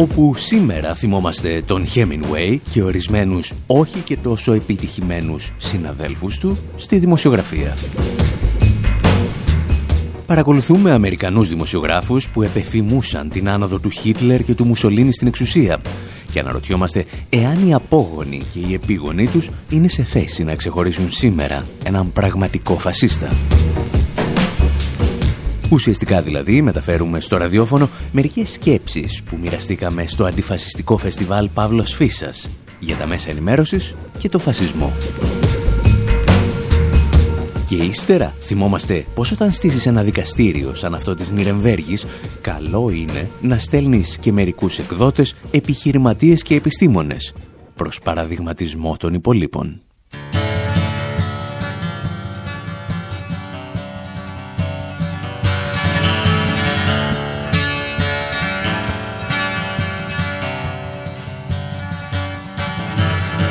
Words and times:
Όπου 0.00 0.34
σήμερα 0.36 0.94
θυμόμαστε 0.94 1.62
τον 1.66 1.84
Hemingway 1.94 2.56
και 2.70 2.82
ορισμένους 2.82 3.52
όχι 3.66 3.98
και 4.00 4.16
τόσο 4.16 4.52
επιτυχημένους 4.52 5.52
συναδέλφους 5.56 6.38
του 6.38 6.58
στη 6.76 6.98
δημοσιογραφία. 6.98 7.76
Παρακολουθούμε 10.26 10.90
Αμερικανούς 10.90 11.48
δημοσιογράφους 11.48 12.28
που 12.30 12.42
επεφημούσαν 12.42 13.28
την 13.28 13.48
άνοδο 13.48 13.78
του 13.78 13.90
Χίτλερ 13.90 14.42
και 14.44 14.54
του 14.54 14.64
Μουσολίνη 14.64 15.12
στην 15.12 15.26
εξουσία 15.26 15.80
και 16.30 16.40
αναρωτιόμαστε 16.40 17.04
εάν 17.28 17.68
οι 17.68 17.74
απόγονοι 17.74 18.42
και 18.52 18.58
οι 18.58 18.74
επίγονοί 18.74 19.26
τους 19.26 19.50
είναι 19.70 19.88
σε 19.88 20.02
θέση 20.02 20.44
να 20.44 20.54
ξεχωρίσουν 20.54 21.10
σήμερα 21.10 21.66
έναν 21.84 22.12
πραγματικό 22.12 22.78
φασίστα. 22.78 23.28
Ουσιαστικά 25.70 26.22
δηλαδή 26.22 26.62
μεταφέρουμε 26.62 27.20
στο 27.20 27.36
ραδιόφωνο 27.36 27.88
μερικές 28.12 28.50
σκέψεις 28.50 29.22
που 29.22 29.38
μοιραστήκαμε 29.40 30.06
στο 30.06 30.24
αντιφασιστικό 30.24 30.96
φεστιβάλ 30.96 31.48
Παύλος 31.48 31.94
Φίσας 31.94 32.50
για 32.78 32.96
τα 32.96 33.06
μέσα 33.06 33.30
ενημέρωσης 33.30 33.94
και 34.18 34.28
το 34.28 34.38
φασισμό. 34.38 34.92
Και 37.66 37.76
ύστερα 37.76 38.34
θυμόμαστε 38.40 39.04
πως 39.14 39.32
όταν 39.32 39.52
στήσεις 39.52 39.86
ένα 39.86 40.02
δικαστήριο 40.02 40.74
σαν 40.74 40.94
αυτό 40.94 41.14
της 41.14 41.30
Νιρεμβέργης, 41.30 42.06
καλό 42.40 42.90
είναι 42.90 43.30
να 43.40 43.58
στέλνεις 43.58 44.18
και 44.18 44.32
μερικούς 44.32 44.78
εκδότες, 44.78 45.36
επιχειρηματίες 45.50 46.42
και 46.42 46.54
επιστήμονες 46.54 47.34
προς 47.74 48.00
παραδειγματισμό 48.00 48.96
των 48.98 49.14
υπολείπων. 49.14 49.80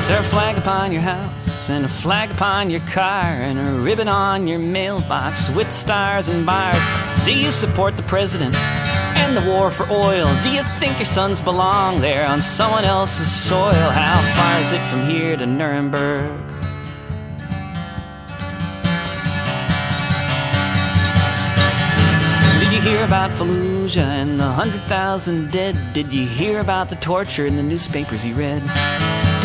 There 0.10 0.20
a 0.22 0.24
flag 0.24 0.58
upon 0.58 0.92
your 0.92 1.04
house 1.04 1.70
and 1.70 1.86
a 1.86 1.88
flag 1.88 2.32
upon 2.32 2.72
your 2.72 2.80
car 2.80 3.26
and 3.26 3.60
a 3.60 3.80
ribbon 3.80 4.08
on 4.08 4.48
your 4.48 4.58
mailbox 4.58 5.52
with 5.52 5.72
stars 5.72 6.30
and 6.30 6.48
bars? 6.48 6.82
Do 7.26 7.32
you 7.32 7.52
support 7.52 7.96
the 7.96 8.02
president 8.02 8.56
and 8.56 9.38
the 9.38 9.42
war 9.42 9.70
for 9.70 9.88
oil? 9.92 10.26
Do 10.42 10.50
you 10.50 10.64
think 10.80 10.98
your 10.98 11.06
sons 11.06 11.40
belong 11.40 12.02
there 12.02 12.26
on 12.26 12.42
someone 12.42 12.86
else's 12.86 13.32
soil? 13.32 13.72
How 13.72 14.20
far 14.36 14.62
is 14.62 14.72
it 14.72 14.84
from 14.88 15.08
here 15.08 15.38
to 15.38 15.46
Nuremberg? 15.46 16.42
Did 22.64 22.74
you 22.74 22.82
hear 22.82 23.04
about 23.04 23.30
Fallujah 23.30 23.98
and 23.98 24.40
the 24.40 24.48
hundred 24.48 24.82
thousand 24.86 25.52
dead? 25.52 25.94
Did 25.94 26.12
you 26.12 26.26
hear 26.26 26.62
about 26.62 26.90
the 26.90 26.96
torture 26.96 27.46
in 27.46 27.58
the 27.58 27.64
newspapers 27.64 28.26
you 28.26 28.34
read? 28.34 28.64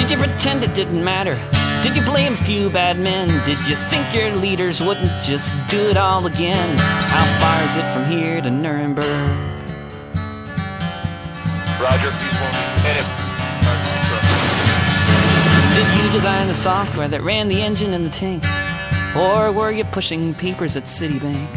Did 0.04 0.18
you 0.18 0.18
pretend 0.18 0.62
it 0.62 0.74
didn't 0.74 1.02
matter? 1.02 1.34
Did 1.82 1.96
you 1.96 2.02
blame 2.02 2.34
a 2.34 2.36
few 2.36 2.68
bad 2.68 2.98
men? 2.98 3.28
Did 3.46 3.66
you 3.66 3.74
think 3.88 4.14
your 4.14 4.30
leaders 4.36 4.82
wouldn't 4.82 5.10
just 5.22 5.54
do 5.70 5.88
it 5.88 5.96
all 5.96 6.26
again? 6.26 6.76
How 6.76 7.24
far 7.40 7.64
is 7.64 7.74
it 7.74 7.90
from 7.90 8.04
here 8.04 8.42
to 8.42 8.50
Nuremberg? 8.50 9.06
Roger, 11.80 12.10
peace 12.10 12.38
one. 12.38 12.52
Hit 12.84 13.00
him. 13.00 13.06
Did 15.74 16.04
you 16.04 16.12
design 16.12 16.48
the 16.48 16.54
software 16.54 17.08
that 17.08 17.22
ran 17.22 17.48
the 17.48 17.62
engine 17.62 17.94
and 17.94 18.04
the 18.04 18.10
tank? 18.10 18.44
Or 19.16 19.52
were 19.52 19.70
you 19.70 19.84
pushing 19.84 20.34
papers 20.34 20.76
at 20.76 20.84
Citibank? 20.84 21.48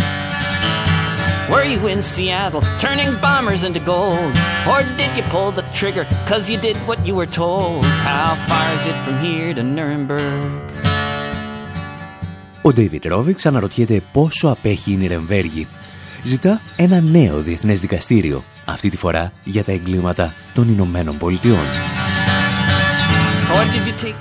Were 1.52 1.64
you 1.64 1.82
in 1.88 2.04
Seattle 2.04 2.64
turning 2.78 3.12
bombers 3.26 3.64
into 3.64 3.80
gold? 3.80 4.34
Or 4.72 4.80
did 5.00 5.12
you 5.18 5.24
pull 5.34 5.52
the 5.60 5.66
trigger 5.80 6.06
cause 6.30 6.44
you 6.52 6.58
did 6.68 6.76
what 6.88 7.00
you 7.08 7.16
were 7.20 7.32
told? 7.44 7.86
How 8.10 8.36
far 8.50 8.68
is 8.78 8.84
it 8.92 8.98
from 9.06 9.16
here 9.26 9.54
to 9.54 9.64
Nuremberg? 9.64 10.62
Ο 12.62 12.70
David 12.70 13.06
Ρόβιξ 13.06 13.46
αναρωτιέται 13.46 14.02
πόσο 14.12 14.48
απέχει 14.48 14.92
η 14.92 14.96
Νιρεμβέργη. 14.96 15.68
Ζητά 16.24 16.62
ένα 16.76 17.02
νέο 17.02 17.40
διεθνές 17.40 17.82
δικαστήριο, 17.82 18.44
αυτή 18.66 18.90
τη 18.90 18.98
φορά 18.98 19.32
για 19.44 19.64
τα 19.64 19.72
εγκλήματα 19.72 20.34
των 20.54 20.70
Ηνωμένων 20.70 21.18
Πολιτειών. 21.18 21.97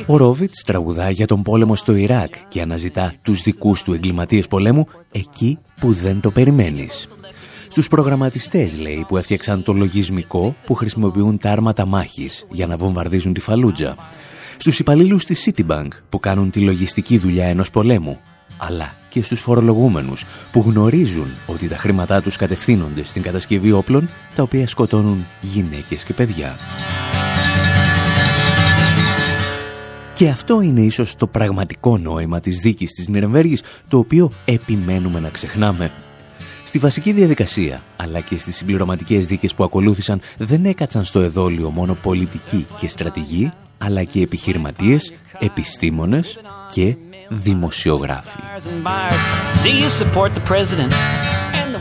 Ο 0.07 0.17
Ρόβιτς 0.17 0.62
τραγουδά 0.62 1.11
για 1.11 1.27
τον 1.27 1.43
πόλεμο 1.43 1.77
στο 1.77 1.95
Ιράκ 1.95 2.34
και 2.49 2.61
αναζητά 2.61 3.15
τους 3.23 3.43
δικούς 3.43 3.83
του 3.83 3.93
εγκληματίες 3.93 4.49
πολέμου 4.49 4.87
εκεί 5.11 5.59
που 5.81 5.93
δεν 5.93 6.21
το 6.21 6.31
περιμένεις. 6.31 7.09
Στους 7.69 7.89
προγραμματιστές, 7.89 8.79
λέει, 8.79 9.05
που 9.09 9.17
έφτιαξαν 9.17 9.62
το 9.62 9.73
λογισμικό 9.73 10.56
που 10.67 10.75
χρησιμοποιούν 10.75 11.39
τα 11.39 11.51
άρματα 11.51 11.87
μάχης 11.87 12.47
για 12.51 12.67
να 12.67 12.77
βομβαρδίζουν 12.77 13.33
τη 13.33 13.41
Φαλούτζα. 13.41 13.97
Στους 14.56 14.79
υπαλλήλους 14.79 15.25
της 15.25 15.45
Citibank 15.51 15.89
που 16.09 16.21
κάνουν 16.21 16.51
τη 16.51 16.61
λογιστική 16.61 17.19
δουλειά 17.19 17.47
ενός 17.47 17.71
πολέμου. 17.71 18.19
Αλλά 18.59 18.95
και 19.09 19.23
στους 19.23 19.41
φορολογούμενους 19.41 20.25
που 20.53 20.65
γνωρίζουν 20.67 21.29
ότι 21.47 21.69
τα 21.69 21.77
χρήματά 21.77 22.23
τους 22.23 22.37
κατευθύνονται 22.37 23.05
στην 23.05 23.23
κατασκευή 23.23 23.73
όπλων 23.73 24.09
τα 24.35 24.43
οποία 24.43 24.67
σκοτώνουν 24.67 25.27
γυναίκες 25.41 26.05
και 26.05 26.12
παιδιά. 26.12 26.56
Και 30.16 30.28
αυτό 30.28 30.60
είναι 30.60 30.81
ίσως 30.81 31.15
το 31.15 31.27
πραγματικό 31.27 31.99
νόημα 31.99 32.41
της 32.41 32.59
δίκης 32.59 32.93
της 32.93 33.09
Νιρεμβέργης, 33.09 33.62
το 33.88 33.99
οποίο 33.99 34.32
επιμένουμε 34.44 35.21
να 35.21 35.28
ξεχνάμε. 35.28 35.93
Στη 36.65 36.78
βασική 36.78 37.12
διαδικασία, 37.12 37.82
αλλά 37.97 38.21
και 38.21 38.37
στις 38.37 38.56
συμπληρωματικές 38.56 39.26
δίκες 39.26 39.55
που 39.55 39.65
ακολούθησαν, 39.65 40.21
δεν 40.38 40.65
έκατσαν 40.65 41.05
στο 41.05 41.21
εδόλιο 41.21 41.71
μόνο 41.71 41.94
πολιτικοί 41.94 42.66
και 42.81 42.88
στρατηγοί, 42.88 43.53
αλλά 43.78 44.03
και 44.03 44.21
επιχειρηματίες, 44.21 45.12
επιστήμονες 45.38 46.38
και 46.72 46.97
δημοσιογράφοι. 47.28 48.38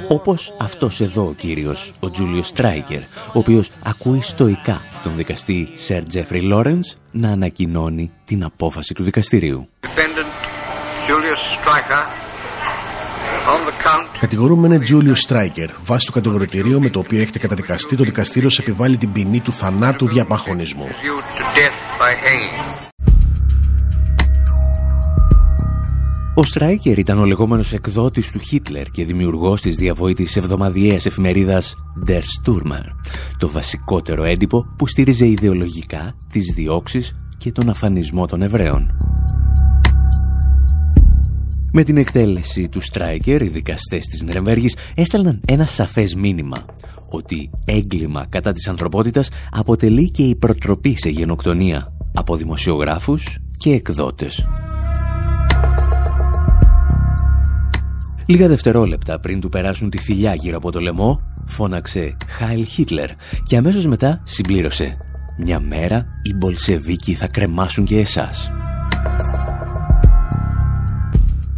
Όπως 0.08 0.54
αυτός 0.60 1.02
εδώ 1.02 1.24
ο 1.24 1.34
κύριος, 1.34 1.92
ο 2.00 2.10
Τζούλιος 2.12 2.48
Στράικερ, 2.48 3.00
ο 3.00 3.40
οποίος 3.40 3.72
ακούει 3.84 4.22
στοικά 4.22 4.82
τον 5.04 5.16
δικαστή 5.16 5.70
Σερ 5.74 6.06
Τζέφρι 6.06 6.42
Λόρενς 6.42 6.98
να 7.12 7.30
ανακοινώνει 7.30 8.12
την 8.26 8.44
απόφαση 8.44 8.94
του 8.94 9.04
δικαστηρίου. 9.04 9.70
Κατηγορούμενε 14.20 14.80
Τζούλιο 14.80 15.16
Στράικερ, 15.16 15.70
βάσει 15.84 16.06
το 16.06 16.12
κατηγορητήριο 16.12 16.80
με 16.80 16.90
το 16.90 17.00
οποίο 17.00 17.22
έχετε 17.22 17.40
καταδικαστεί, 17.40 17.96
το 17.96 18.04
δικαστήριο 18.04 18.50
σε 18.50 18.62
επιβάλλει 18.62 18.98
την 18.98 19.12
ποινή 19.12 19.40
του 19.40 19.54
θανάτου 19.54 20.08
διαπαχωνισμού. 20.08 20.88
Ο 26.38 26.44
Στράικερ 26.44 26.97
ήταν 26.97 27.19
ο 27.19 27.25
λεγόμενος 27.25 27.73
εκδότης 27.73 28.31
του 28.31 28.40
Χίτλερ 28.40 28.90
και 28.90 29.06
δημιουργός 29.06 29.62
της 29.62 29.75
διαβόητης 29.75 30.35
εβδομαδιαίας 30.35 31.06
εφημερίδας 31.06 31.75
Der 32.07 32.19
Stürmer, 32.19 32.84
το 33.38 33.50
βασικότερο 33.50 34.23
έντυπο 34.23 34.66
που 34.78 34.88
στήριζε 34.88 35.28
ιδεολογικά 35.28 36.16
τις 36.31 36.53
διώξεις 36.56 37.13
και 37.38 37.51
τον 37.51 37.69
αφανισμό 37.69 38.25
των 38.25 38.41
Εβραίων. 38.41 38.97
Με 41.72 41.84
την 41.84 41.97
εκτέλεση 41.97 42.69
του 42.69 42.81
Στράικερ, 42.81 43.42
οι 43.42 43.48
δικαστές 43.48 44.06
της 44.06 44.24
Νερεμβέργης 44.24 44.75
έστελναν 44.95 45.42
ένα 45.48 45.65
σαφές 45.65 46.15
μήνυμα 46.15 46.65
ότι 47.10 47.50
έγκλημα 47.65 48.25
κατά 48.30 48.54
της 48.54 48.68
ανθρωπότητας 48.68 49.30
αποτελεί 49.51 50.12
και 50.12 50.24
η 50.24 50.36
προτροπή 50.36 50.95
σε 50.98 51.10
γενοκτονία 51.10 51.88
από 52.13 52.36
δημοσιογράφους 52.36 53.38
και 53.57 53.71
εκδότες. 53.71 54.48
Λίγα 58.27 58.48
δευτερόλεπτα 58.48 59.19
πριν 59.19 59.39
του 59.39 59.50
περάσουν 59.50 59.89
τη 59.89 59.98
θηλιά 59.98 60.36
γύρω 60.36 60.57
από 60.57 60.72
το 60.72 60.80
λαιμό, 60.80 61.22
φώναξε 61.45 62.18
«Χάιλ 62.27 62.66
Χίτλερ» 62.66 63.10
και 63.44 63.57
αμέσως 63.57 63.88
μετά 63.88 64.22
συμπλήρωσε 64.24 64.98
«Μια 65.38 65.60
μέρα 65.60 66.06
οι 66.22 66.33
Μπολσεβίκοι 66.36 67.13
θα 67.13 67.27
κρεμάσουν 67.27 67.86
και 67.86 68.00
εσάς». 68.00 68.51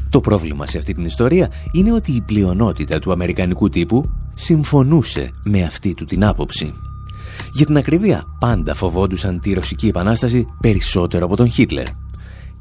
Το 0.10 0.22
πρόβλημα 0.22 0.66
σε 0.66 0.78
αυτή 0.78 0.94
την 0.94 1.06
ιστορία 1.06 1.52
είναι 1.72 1.92
ότι 1.92 2.12
η 2.12 2.22
πλειονότητα 2.22 3.00
του 3.00 3.12
αμερικανικού 3.12 3.70
τύπου 3.70 4.10
συμφωνούσε 4.36 5.32
με 5.44 5.64
αυτή 5.64 5.94
του 5.94 6.06
την 6.06 6.26
άποψη. 6.26 6.74
Για 7.54 7.66
την 7.66 7.78
ακρίβεια, 7.78 8.24
πάντα 8.40 8.74
φοβόντουσαν 8.74 9.40
τη 9.40 9.54
Ρωσική 9.54 9.88
Επανάσταση 9.88 10.46
περισσότερο 10.62 11.26
από 11.26 11.36
τον 11.36 11.50
Χίτλερ 11.50 11.86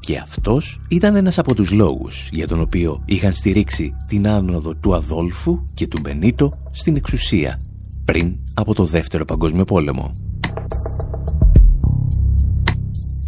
Και 0.06 0.18
αυτός 0.18 0.80
ήταν 0.88 1.16
ένας 1.16 1.38
από 1.38 1.54
τους 1.54 1.70
λόγους 1.70 2.28
για 2.32 2.46
τον 2.46 2.60
οποίο 2.60 3.02
είχαν 3.04 3.32
στηρίξει 3.32 3.96
την 4.08 4.28
άνοδο 4.28 4.74
του 4.74 4.94
Αδόλφου 4.94 5.64
και 5.74 5.86
του 5.86 6.00
Μπενίτο 6.00 6.52
στην 6.70 6.96
εξουσία 6.96 7.60
πριν 8.04 8.36
από 8.54 8.74
το 8.74 8.84
Δεύτερο 8.84 9.24
Παγκόσμιο 9.24 9.64
Πόλεμο. 9.64 10.12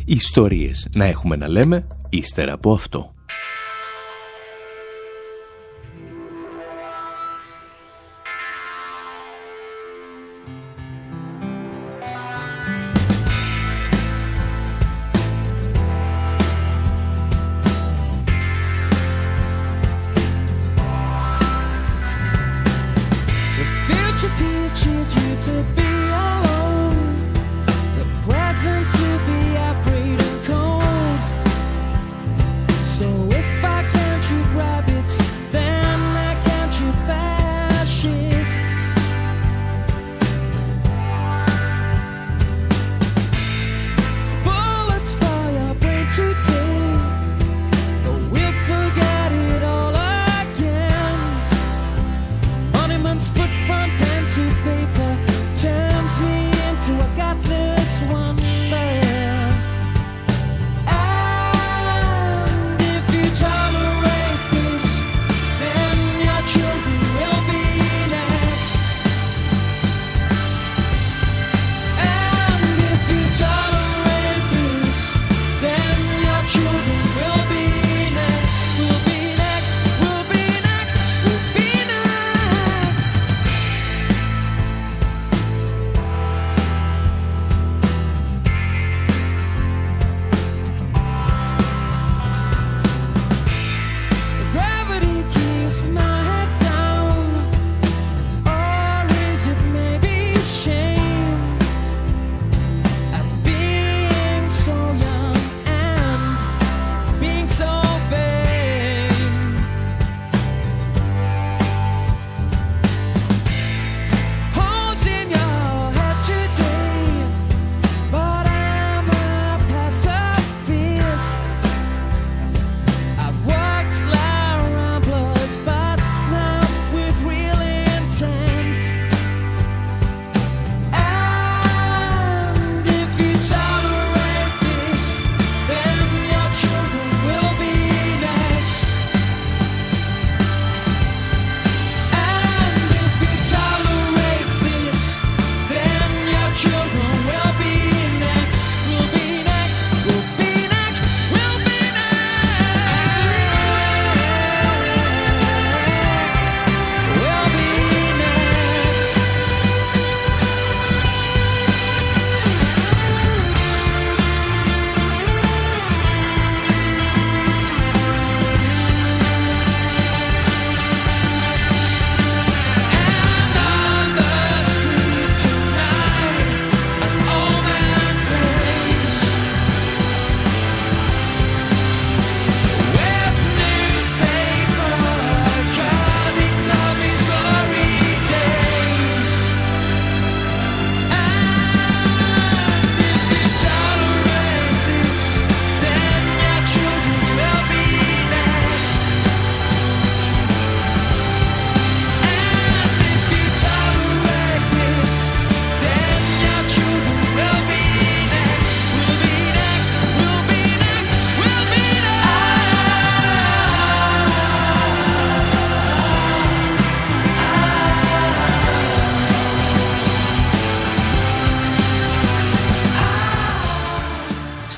Ιστορίες 0.05 0.89
να 0.93 1.05
έχουμε 1.05 1.37
να 1.37 1.49
λέμε 1.49 1.87
ύστερα 2.09 2.53
από 2.53 2.73
αυτό. 2.73 3.15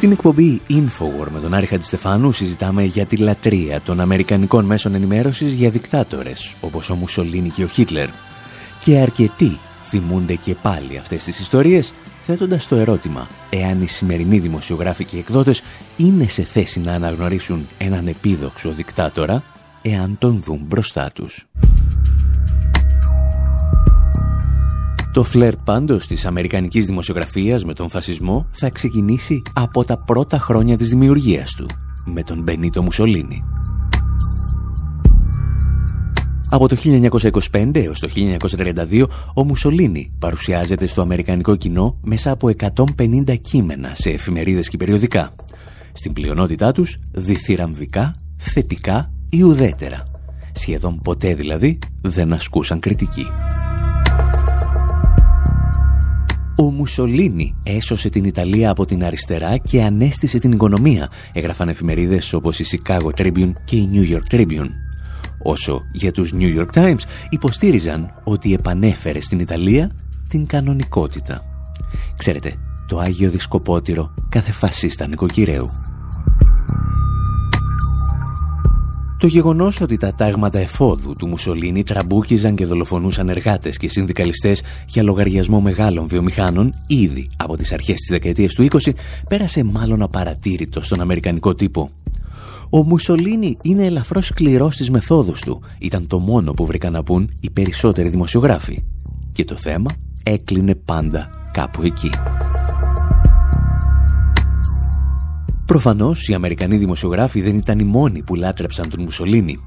Στην 0.01 0.13
εκπομπή 0.13 0.61
Infowar 0.71 1.29
με 1.31 1.41
τον 1.41 1.55
Άρη 1.55 1.67
Χατζηστεφάνου 1.67 2.33
συζητάμε 2.33 2.83
για 2.85 3.07
τη 3.07 3.17
λατρεία 3.17 3.81
των 3.81 4.01
Αμερικανικών 4.01 4.65
μέσων 4.65 4.95
ενημέρωσης 4.95 5.55
για 5.55 5.71
δικτάτορες 5.71 6.55
όπως 6.61 6.91
ο 6.91 6.95
Μουσολίνη 6.95 7.49
και 7.49 7.65
ο 7.65 7.67
Χίτλερ. 7.67 8.09
Και 8.79 8.99
αρκετοί 8.99 9.59
θυμούνται 9.83 10.35
και 10.35 10.55
πάλι 10.55 10.99
αυτές 10.99 11.25
τις 11.25 11.41
ιστορίες 11.41 11.95
θέτοντας 12.21 12.67
το 12.67 12.77
ερώτημα 12.77 13.29
εάν 13.51 13.83
οι 13.83 13.87
σημερινοί 13.87 14.39
δημοσιογράφοι 14.39 15.05
και 15.05 15.19
εκδότες 15.19 15.63
είναι 15.97 16.29
σε 16.29 16.43
θέση 16.43 16.81
να 16.81 16.93
αναγνωρίσουν 16.93 17.69
έναν 17.79 18.07
επίδοξο 18.07 18.71
δικτάτορα 18.71 19.43
εάν 19.83 20.19
τον 20.19 20.41
δουν 20.43 20.61
μπροστά 20.67 21.11
τους. 21.15 21.47
Το 25.13 25.23
φλερτ 25.23 25.59
πάντως 25.65 26.07
της 26.07 26.27
αμερικανικής 26.27 26.87
δημοσιογραφίας 26.87 27.65
με 27.65 27.75
τον 27.75 27.89
φασισμό 27.89 28.47
θα 28.51 28.71
ξεκινήσει 28.71 29.43
από 29.53 29.85
τα 29.85 29.99
πρώτα 29.99 30.39
χρόνια 30.39 30.77
της 30.77 30.89
δημιουργίας 30.89 31.53
του, 31.53 31.67
με 32.05 32.23
τον 32.23 32.43
Μπενίτο 32.43 32.83
Μουσολίνη. 32.83 33.45
Από 36.51 36.69
το 36.69 36.77
1925 37.53 37.71
έως 37.73 37.99
το 38.01 38.09
1932, 38.91 39.07
ο 39.35 39.45
Μουσολίνη 39.45 40.15
παρουσιάζεται 40.19 40.87
στο 40.87 41.03
αμερικανικό 41.03 41.57
κοινό 41.57 41.99
μέσα 42.05 42.31
από 42.31 42.51
150 42.97 43.37
κείμενα 43.41 43.91
σε 43.95 44.11
εφημερίδες 44.11 44.69
και 44.69 44.77
περιοδικά. 44.77 45.35
Στην 45.93 46.13
πλειονότητά 46.13 46.73
τους, 46.73 46.97
διθυραμβικά, 47.13 48.15
θετικά 48.37 49.13
ή 49.29 49.43
ουδέτερα. 49.43 50.11
Σχεδόν 50.53 51.01
ποτέ 51.03 51.35
δηλαδή 51.35 51.79
δεν 52.01 52.33
ασκούσαν 52.33 52.81
κριτική. 52.81 53.27
Ο 56.61 56.71
Μουσολίνη 56.71 57.55
έσωσε 57.63 58.09
την 58.09 58.25
Ιταλία 58.25 58.71
από 58.71 58.87
την 58.87 59.05
αριστερά 59.05 59.57
και 59.57 59.83
ανέστησε 59.83 60.39
την 60.39 60.53
οικονομία, 60.53 61.09
έγραφαν 61.33 61.69
εφημερίδες 61.69 62.33
όπως 62.33 62.59
η 62.59 62.65
Chicago 62.71 63.11
Tribune 63.21 63.53
και 63.65 63.77
η 63.77 63.89
New 63.93 64.15
York 64.15 64.35
Tribune. 64.35 64.69
Όσο 65.43 65.81
για 65.93 66.13
τους 66.13 66.33
New 66.35 66.59
York 66.59 66.83
Times 66.83 67.01
υποστήριζαν 67.31 68.21
ότι 68.25 68.55
επανέφερε 68.55 69.21
στην 69.21 69.39
Ιταλία 69.39 69.91
την 70.29 70.47
κανονικότητα. 70.47 71.45
Ξέρετε, 72.17 72.55
το 72.89 72.99
Άγιο 72.99 73.31
Δισκοπότηρο 73.31 74.15
κάθε 74.29 74.53
φασίστα 74.53 75.07
νοικοκυρέου. 75.07 75.71
Το 79.21 79.27
γεγονός 79.27 79.81
ότι 79.81 79.97
τα 79.97 80.15
τάγματα 80.15 80.59
εφόδου 80.59 81.15
του 81.15 81.27
Μουσολίνη 81.27 81.83
τραμπούκιζαν 81.83 82.55
και 82.55 82.67
δολοφονούσαν 82.67 83.29
εργάτες 83.29 83.77
και 83.77 83.89
συνδικαλιστές 83.89 84.63
για 84.87 85.03
λογαριασμό 85.03 85.61
μεγάλων 85.61 86.07
βιομηχάνων 86.07 86.75
ήδη 86.87 87.29
από 87.37 87.57
τις 87.57 87.73
αρχές 87.73 87.95
της 87.95 88.09
δεκαετίας 88.11 88.53
του 88.53 88.67
20 88.71 88.91
πέρασε 89.29 89.65
μάλλον 89.65 90.03
απαρατήρητο 90.03 90.83
στον 90.83 91.01
Αμερικανικό 91.01 91.55
τύπο. 91.55 91.91
Ο 92.71 92.83
Μουσολίνη 92.83 93.57
είναι 93.63 93.87
ελαφρώς 93.87 94.27
σκληρός 94.27 94.75
στις 94.75 94.91
μεθόδους 94.91 95.41
του. 95.41 95.63
Ήταν 95.79 96.07
το 96.07 96.19
μόνο 96.19 96.53
που 96.53 96.67
βρήκαν 96.67 96.93
να 96.93 97.03
πούν 97.03 97.31
οι 97.41 97.51
περισσότεροι 97.51 98.09
δημοσιογράφοι. 98.09 98.83
Και 99.33 99.45
το 99.45 99.57
θέμα 99.57 99.91
έκλεινε 100.23 100.75
πάντα 100.75 101.31
κάπου 101.53 101.83
εκεί. 101.83 102.11
Προφανώς 105.71 106.29
οι 106.29 106.35
Αμερικανοί 106.35 106.77
δημοσιογράφοι 106.77 107.41
δεν 107.41 107.57
ήταν 107.57 107.79
οι 107.79 107.85
μόνοι 107.85 108.23
που 108.23 108.35
λάτρεψαν 108.35 108.91
τον 108.91 109.03
Μουσολίνη. 109.03 109.59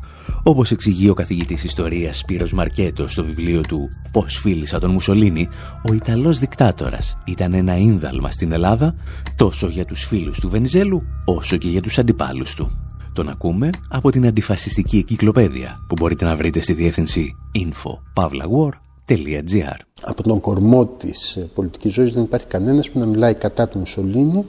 Όπως 0.44 0.72
εξηγεί 0.72 1.10
ο 1.10 1.14
καθηγητής 1.14 1.64
ιστορίας 1.64 2.18
Σπύρος 2.18 2.54
Μαρκέτος 2.54 3.12
στο 3.12 3.24
βιβλίο 3.24 3.62
του 3.62 3.90
«Πώς 4.12 4.40
φίλησα 4.40 4.80
τον 4.80 4.92
Μουσολίνη», 4.92 5.48
ο 5.90 5.94
Ιταλός 5.94 6.40
δικτάτορας 6.40 7.18
ήταν 7.26 7.54
ένα 7.54 7.78
ίνδαλμα 7.78 8.32
στην 8.32 8.52
Ελλάδα 8.52 8.96
τόσο 9.36 9.68
για 9.68 9.86
τους 9.86 10.06
φίλους 10.06 10.40
του 10.40 10.50
Βενιζέλου 10.50 11.04
όσο 11.26 11.58
και 11.58 11.68
για 11.68 11.82
τους 11.82 12.00
αντιπάλους 12.00 12.56
του. 12.56 12.70
Τον 13.14 13.30
ακούμε 13.30 13.70
από 13.90 14.12
την 14.12 14.26
αντιφασιστική 14.26 14.98
εγκυκλοπαίδεια 14.98 15.86
που 15.88 15.96
μπορείτε 16.00 16.26
να 16.26 16.36
βρείτε 16.36 16.60
στη 16.60 16.74
διεύθυνση 16.74 17.36
info.pavlawar.gr 17.66 19.78
Από 20.02 20.24
τον 20.24 20.40
κορμό 20.40 20.86
της 20.86 21.40
πολιτικής 21.54 21.94
ζωής 21.94 22.12
δεν 22.12 22.24
υπάρχει 22.24 22.48
κανένας 22.48 22.90
που 22.90 23.00
να 23.00 23.06
μιλάει 23.06 23.34
κατά 23.34 23.68
του 23.68 23.80
Μουσολίνη 23.80 24.46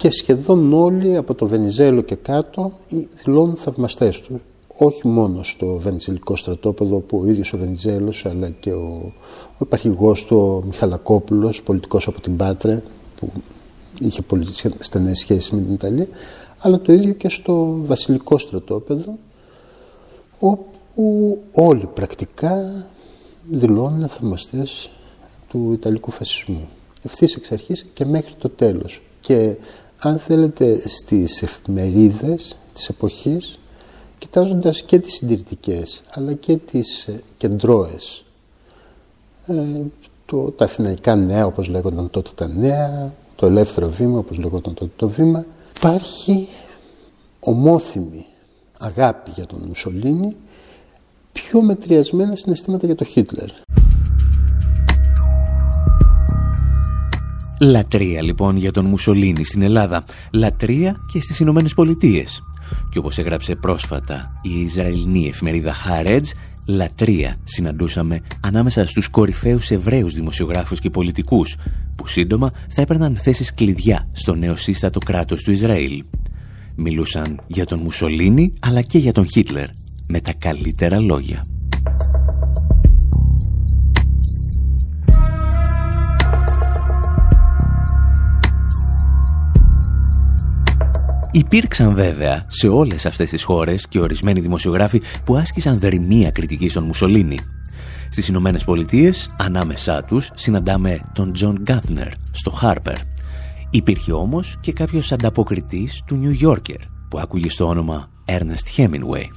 και 0.00 0.10
σχεδόν 0.10 0.72
όλοι 0.72 1.16
από 1.16 1.34
το 1.34 1.46
Βενιζέλο 1.46 2.00
και 2.00 2.14
κάτω 2.14 2.72
δηλώνουν 3.24 3.56
θαυμαστές 3.56 4.20
του. 4.20 4.40
Όχι 4.76 5.08
μόνο 5.08 5.42
στο 5.42 5.66
βενιζελικό 5.66 6.36
στρατόπεδο 6.36 6.98
που 6.98 7.18
ο 7.18 7.26
ίδιος 7.26 7.52
ο 7.52 7.58
Βενιζέλος 7.58 8.26
αλλά 8.26 8.50
και 8.50 8.72
ο, 8.72 9.12
ο 9.52 9.58
υπαρχηγός 9.58 10.24
του 10.24 10.36
ο 10.36 10.66
Μιχαλακόπουλος, 10.66 11.62
πολιτικός 11.62 12.06
από 12.06 12.20
την 12.20 12.36
Πάτρε 12.36 12.82
που 13.16 13.32
είχε 14.00 14.22
πολύ 14.22 14.46
στενές 14.78 15.18
σχέσεις 15.18 15.50
με 15.50 15.60
την 15.60 15.72
Ιταλία 15.72 16.06
αλλά 16.58 16.80
το 16.80 16.92
ίδιο 16.92 17.12
και 17.12 17.28
στο 17.28 17.78
βασιλικό 17.84 18.38
στρατόπεδο 18.38 19.18
όπου 20.38 21.38
όλοι 21.52 21.88
πρακτικά 21.94 22.86
δηλώνουν 23.50 24.08
θαυμαστές 24.08 24.90
του 25.48 25.70
Ιταλικού 25.72 26.10
φασισμού 26.10 26.68
ευθύς 27.02 27.34
εξ 27.34 27.52
αρχής 27.52 27.86
και 27.94 28.04
μέχρι 28.04 28.34
το 28.38 28.48
τέλος 28.48 29.00
και 29.20 29.56
αν 30.02 30.18
θέλετε, 30.18 30.88
στις 30.88 31.42
εφημερίδες 31.42 32.58
της 32.72 32.88
εποχής, 32.88 33.58
κοιτάζοντας 34.18 34.82
και 34.82 34.98
τις 34.98 35.14
συντηρητικές, 35.14 36.02
αλλά 36.10 36.32
και 36.32 36.56
τις 36.56 37.06
ε, 37.06 37.22
κεντρώες. 37.36 38.24
Ε, 39.46 39.54
το, 40.26 40.50
τα 40.50 40.64
αθηναϊκά 40.64 41.16
νέα, 41.16 41.46
όπως 41.46 41.68
λέγονταν 41.68 42.10
τότε 42.10 42.30
τα 42.34 42.48
νέα, 42.48 43.14
το 43.36 43.46
ελεύθερο 43.46 43.88
βήμα, 43.88 44.18
όπως 44.18 44.38
λέγονταν 44.38 44.74
τότε 44.74 44.90
το 44.96 45.08
βήμα, 45.08 45.44
υπάρχει 45.76 46.48
ομόθυμη 47.40 48.26
αγάπη 48.78 49.30
για 49.30 49.46
τον 49.46 49.62
Μουσολίνη, 49.66 50.36
πιο 51.32 51.62
μετριασμένα 51.62 52.34
συναισθήματα 52.34 52.86
για 52.86 52.94
τον 52.94 53.06
Χίτλερ. 53.06 53.48
Λατρεία 57.62 58.22
λοιπόν 58.22 58.56
για 58.56 58.72
τον 58.72 58.84
Μουσολίνη 58.84 59.44
στην 59.44 59.62
Ελλάδα, 59.62 60.04
λατρεία 60.32 60.96
και 61.12 61.20
στις 61.20 61.40
Ηνωμένες 61.40 61.74
Πολιτείες. 61.74 62.40
Και 62.90 62.98
όπως 62.98 63.18
έγραψε 63.18 63.54
πρόσφατα 63.54 64.40
η 64.42 64.60
Ισραηλινή 64.60 65.28
εφημερίδα 65.28 65.74
Haaretz, 65.74 66.24
λατρεία 66.66 67.36
συναντούσαμε 67.44 68.20
ανάμεσα 68.40 68.86
στους 68.86 69.08
κορυφαίους 69.08 69.70
Εβραίους 69.70 70.14
δημοσιογράφους 70.14 70.80
και 70.80 70.90
πολιτικούς, 70.90 71.56
που 71.96 72.06
σύντομα 72.06 72.50
θα 72.68 72.82
έπαιρναν 72.82 73.16
θέσεις 73.16 73.54
κλειδιά 73.54 74.06
στο 74.12 74.34
νεοσύστατο 74.34 74.98
κράτος 74.98 75.42
του 75.42 75.50
Ισραήλ. 75.50 76.04
Μιλούσαν 76.76 77.40
για 77.46 77.66
τον 77.66 77.78
Μουσολίνη 77.78 78.52
αλλά 78.60 78.82
και 78.82 78.98
για 78.98 79.12
τον 79.12 79.26
Χίτλερ, 79.28 79.68
με 80.08 80.20
τα 80.20 80.32
καλύτερα 80.32 81.00
λόγια. 81.00 81.44
Υπήρξαν 91.32 91.94
βέβαια 91.94 92.44
σε 92.48 92.68
όλες 92.68 93.06
αυτές 93.06 93.30
τις 93.30 93.42
χώρες 93.42 93.88
και 93.88 94.00
ορισμένοι 94.00 94.40
δημοσιογράφοι 94.40 95.02
που 95.24 95.36
άσκησαν 95.36 95.78
δριμεία 95.78 96.30
κριτική 96.30 96.68
στον 96.68 96.84
Μουσολίνη. 96.84 97.38
Στις 98.10 98.28
Ηνωμένες 98.28 98.64
Πολιτείες, 98.64 99.30
ανάμεσά 99.38 100.04
τους, 100.04 100.30
συναντάμε 100.34 101.00
τον 101.14 101.32
Τζον 101.32 101.58
Γκάνθερ 101.62 102.08
στο 102.30 102.58
Harper. 102.62 102.96
Υπήρχε 103.70 104.12
όμως 104.12 104.58
και 104.60 104.72
κάποιος 104.72 105.12
ανταποκριτής 105.12 106.02
του 106.06 106.20
New 106.22 106.48
Yorker 106.48 106.80
που 107.08 107.18
άκουγε 107.18 107.48
στο 107.48 107.66
όνομα 107.66 108.10
Ernest 108.26 108.76
Hemingway. 108.76 109.28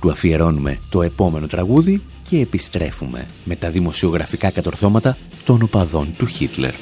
Του 0.00 0.10
αφιερώνουμε 0.10 0.78
το 0.88 1.02
επόμενο 1.02 1.46
τραγούδι 1.46 2.02
και 2.28 2.40
επιστρέφουμε 2.40 3.26
με 3.44 3.56
τα 3.56 3.70
δημοσιογραφικά 3.70 4.50
κατορθώματα 4.50 5.16
των 5.44 5.62
οπαδών 5.62 6.14
του 6.16 6.26
Χίτλερ. 6.26 6.74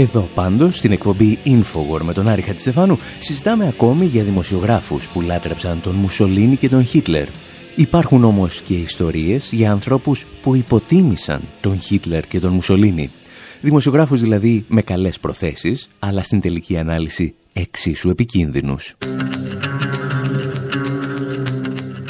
Εδώ 0.00 0.28
πάντως, 0.34 0.76
στην 0.76 0.92
εκπομπή 0.92 1.38
Infowar 1.44 2.00
με 2.00 2.12
τον 2.12 2.28
Άρη 2.28 2.42
Χατζηστεφάνου, 2.42 2.98
συζητάμε 3.18 3.68
ακόμη 3.68 4.04
για 4.04 4.24
δημοσιογράφους 4.24 5.08
που 5.08 5.20
λάτρεψαν 5.20 5.80
τον 5.80 5.94
Μουσολίνη 5.94 6.56
και 6.56 6.68
τον 6.68 6.84
Χίτλερ. 6.84 7.28
Υπάρχουν 7.76 8.24
όμως 8.24 8.62
και 8.62 8.74
ιστορίες 8.74 9.52
για 9.52 9.70
ανθρώπους 9.70 10.26
που 10.42 10.56
υποτίμησαν 10.56 11.42
τον 11.60 11.80
Χίτλερ 11.80 12.26
και 12.26 12.40
τον 12.40 12.52
Μουσολίνη. 12.52 13.10
Δημοσιογράφους 13.60 14.20
δηλαδή 14.20 14.64
με 14.68 14.82
καλές 14.82 15.18
προθέσεις, 15.18 15.88
αλλά 15.98 16.22
στην 16.22 16.40
τελική 16.40 16.78
ανάλυση 16.78 17.34
εξίσου 17.52 18.10
επικίνδυνους. 18.10 18.96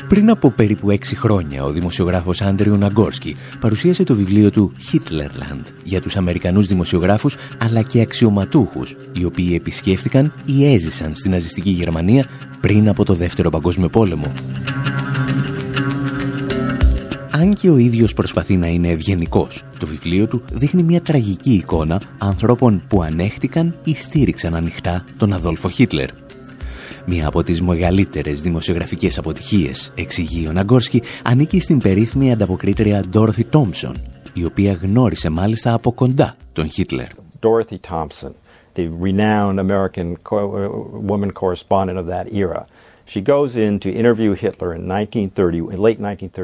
Πριν 0.08 0.30
από 0.30 0.50
περίπου 0.50 0.90
έξι 0.90 1.16
χρόνια, 1.16 1.64
ο 1.64 1.70
δημοσιογράφος 1.70 2.42
Άντριο 2.42 2.76
Ναγκόρσκι 2.76 3.36
παρουσίασε 3.60 4.04
το 4.04 4.14
βιβλίο 4.14 4.50
του 4.50 4.72
Hitlerland 4.92 5.64
για 5.84 6.00
τους 6.00 6.16
Αμερικανούς 6.16 6.66
δημοσιογράφους 6.66 7.36
αλλά 7.58 7.82
και 7.82 8.00
αξιωματούχους, 8.00 8.96
οι 9.12 9.24
οποίοι 9.24 9.52
επισκέφθηκαν 9.54 10.32
ή 10.46 10.72
έζησαν 10.72 11.14
στην 11.14 11.30
ναζιστική 11.30 11.70
Γερμανία 11.70 12.26
πριν 12.60 12.88
από 12.88 13.04
το 13.04 13.14
Δεύτερο 13.14 13.50
Παγκόσμιο 13.50 13.88
Πόλεμο. 13.88 14.32
Αν 17.30 17.54
και 17.54 17.70
ο 17.70 17.76
ίδιος 17.76 18.14
προσπαθεί 18.14 18.56
να 18.56 18.66
είναι 18.66 18.88
ευγενικός, 18.88 19.62
το 19.78 19.86
βιβλίο 19.86 20.26
του 20.26 20.42
δείχνει 20.52 20.82
μια 20.82 21.00
τραγική 21.00 21.52
εικόνα 21.52 22.00
ανθρώπων 22.18 22.82
που 22.88 23.02
ανέχτηκαν 23.02 23.74
ή 23.84 23.94
στήριξαν 23.94 24.54
ανοιχτά 24.54 25.04
τον 25.16 25.32
Αδόλφο 25.32 25.68
Χίτλερ. 25.68 26.08
Μία 27.10 27.26
από 27.26 27.42
τις 27.42 27.62
μεγαλύτερες 27.62 28.40
δημοσιογραφικές 28.40 29.18
αποτυχίες, 29.18 29.92
εξηγεί 29.94 30.48
ο 30.48 30.52
Ναγκόρσκι, 30.52 31.02
ανήκει 31.22 31.60
στην 31.60 31.78
περίφημη 31.78 32.32
ανταποκρίτρια 32.32 33.04
Dorothy 33.12 33.42
Thompson, 33.50 33.94
η 34.32 34.44
οποία 34.44 34.72
γνώρισε 34.72 35.28
μάλιστα 35.28 35.72
από 35.72 35.92
κοντά 35.92 36.36
τον 36.52 36.70
Χίτλερ. 36.70 37.06
Dorothy 37.40 37.78
Thompson, 37.90 38.32
the 38.74 38.88
renowned 39.06 39.58
American 39.58 40.16
woman 41.10 41.30
correspondent 41.30 41.98
of 41.98 42.06
that 42.06 42.26
era, 42.32 42.66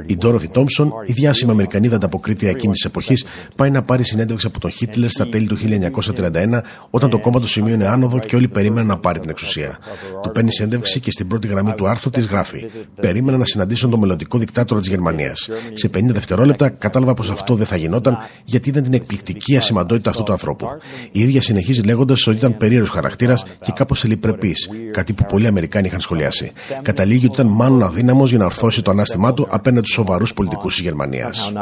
η 0.07 0.17
Ντόροφι 0.17 0.49
Τόμψον, 0.49 0.93
η 1.07 1.13
διάσημη 1.13 1.51
Αμερικανίδα 1.51 1.97
ανταποκρίτρια 1.97 2.51
εκείνης 2.51 2.77
της 2.77 2.85
εποχής, 2.85 3.25
πάει 3.57 3.71
να 3.71 3.83
πάρει 3.83 4.03
συνέντευξη 4.03 4.47
από 4.47 4.61
τον 4.61 4.71
Χίτλερ 4.71 5.11
στα 5.11 5.29
τέλη 5.29 5.47
του 5.47 5.57
1931, 5.57 6.63
όταν 6.91 7.11
το 7.11 7.19
κόμμα 7.19 7.41
του 7.41 7.47
σημείωνε 7.47 7.87
άνοδο 7.87 8.19
και 8.19 8.37
όλοι 8.37 8.49
περίμεναν 8.49 8.87
να 8.87 8.99
πάρει 8.99 9.19
την 9.19 9.31
εξουσία. 9.31 9.79
Του 10.23 10.31
παίρνει 10.31 10.53
συνέντευξη 10.53 11.01
και 11.01 11.11
στην 11.11 11.29
πρώτη 11.29 11.47
γραμμή 11.47 11.73
του 11.75 11.89
άρθρου 11.89 12.11
της 12.11 12.27
γράφει: 12.27 12.67
Περίμενα 13.01 13.39
να 13.39 13.45
συναντήσουν 13.45 13.91
τον 13.91 13.99
μελλοντικό 13.99 14.39
δικτάτορα 14.39 14.81
της 14.81 14.89
Γερμανίας. 14.89 15.49
Σε 15.73 15.91
50 15.95 16.01
δευτερόλεπτα 16.05 16.69
κατάλαβα 16.69 17.15
πως 17.15 17.31
αυτό 17.31 17.55
δεν 17.55 17.67
θα 17.67 17.77
γινόταν 17.77 18.19
γιατί 18.45 18.69
ήταν 18.69 18.83
την 18.83 18.95
εκπληκτική 18.95 19.57
ασημαντότητα 19.57 20.11
αυτού 20.11 20.23
του 20.23 20.33
ανθρώπου. 20.33 20.67
Η 21.13 21.21
ίδια 21.21 21.43
συνεχίζει 21.43 21.83
λέγοντας 21.83 22.27
ότι 22.27 22.37
ήταν 22.37 22.57
περίεργος 22.57 22.91
χαρακτήρας 22.91 23.47
και 23.61 23.73
κάπως 23.75 24.05
ελληπρεπή, 24.05 24.55
κάτι 24.91 25.13
που 25.13 25.25
πολλοί 25.25 25.47
Αμερικάνοι 25.47 25.87
είχαν 25.87 26.01
σχολιάσει. 26.01 26.53
Καταλήγει 26.83 27.27
ότι 27.27 27.35
ήταν 27.35 27.47
μάλλον 27.47 27.83
αδύναμος 27.83 28.31
για 28.31 28.39
να 28.39 28.45
ορθώσει 28.45 28.83
το 28.83 28.91
ανάστημά 28.91 29.35
του 29.35 29.47
απέναντι 29.51 29.87
στους 29.87 30.05
σοβαρούς 30.05 30.35
πολιτικούς 30.35 30.75
της 30.75 30.85
Γερμανίας. 30.85 31.53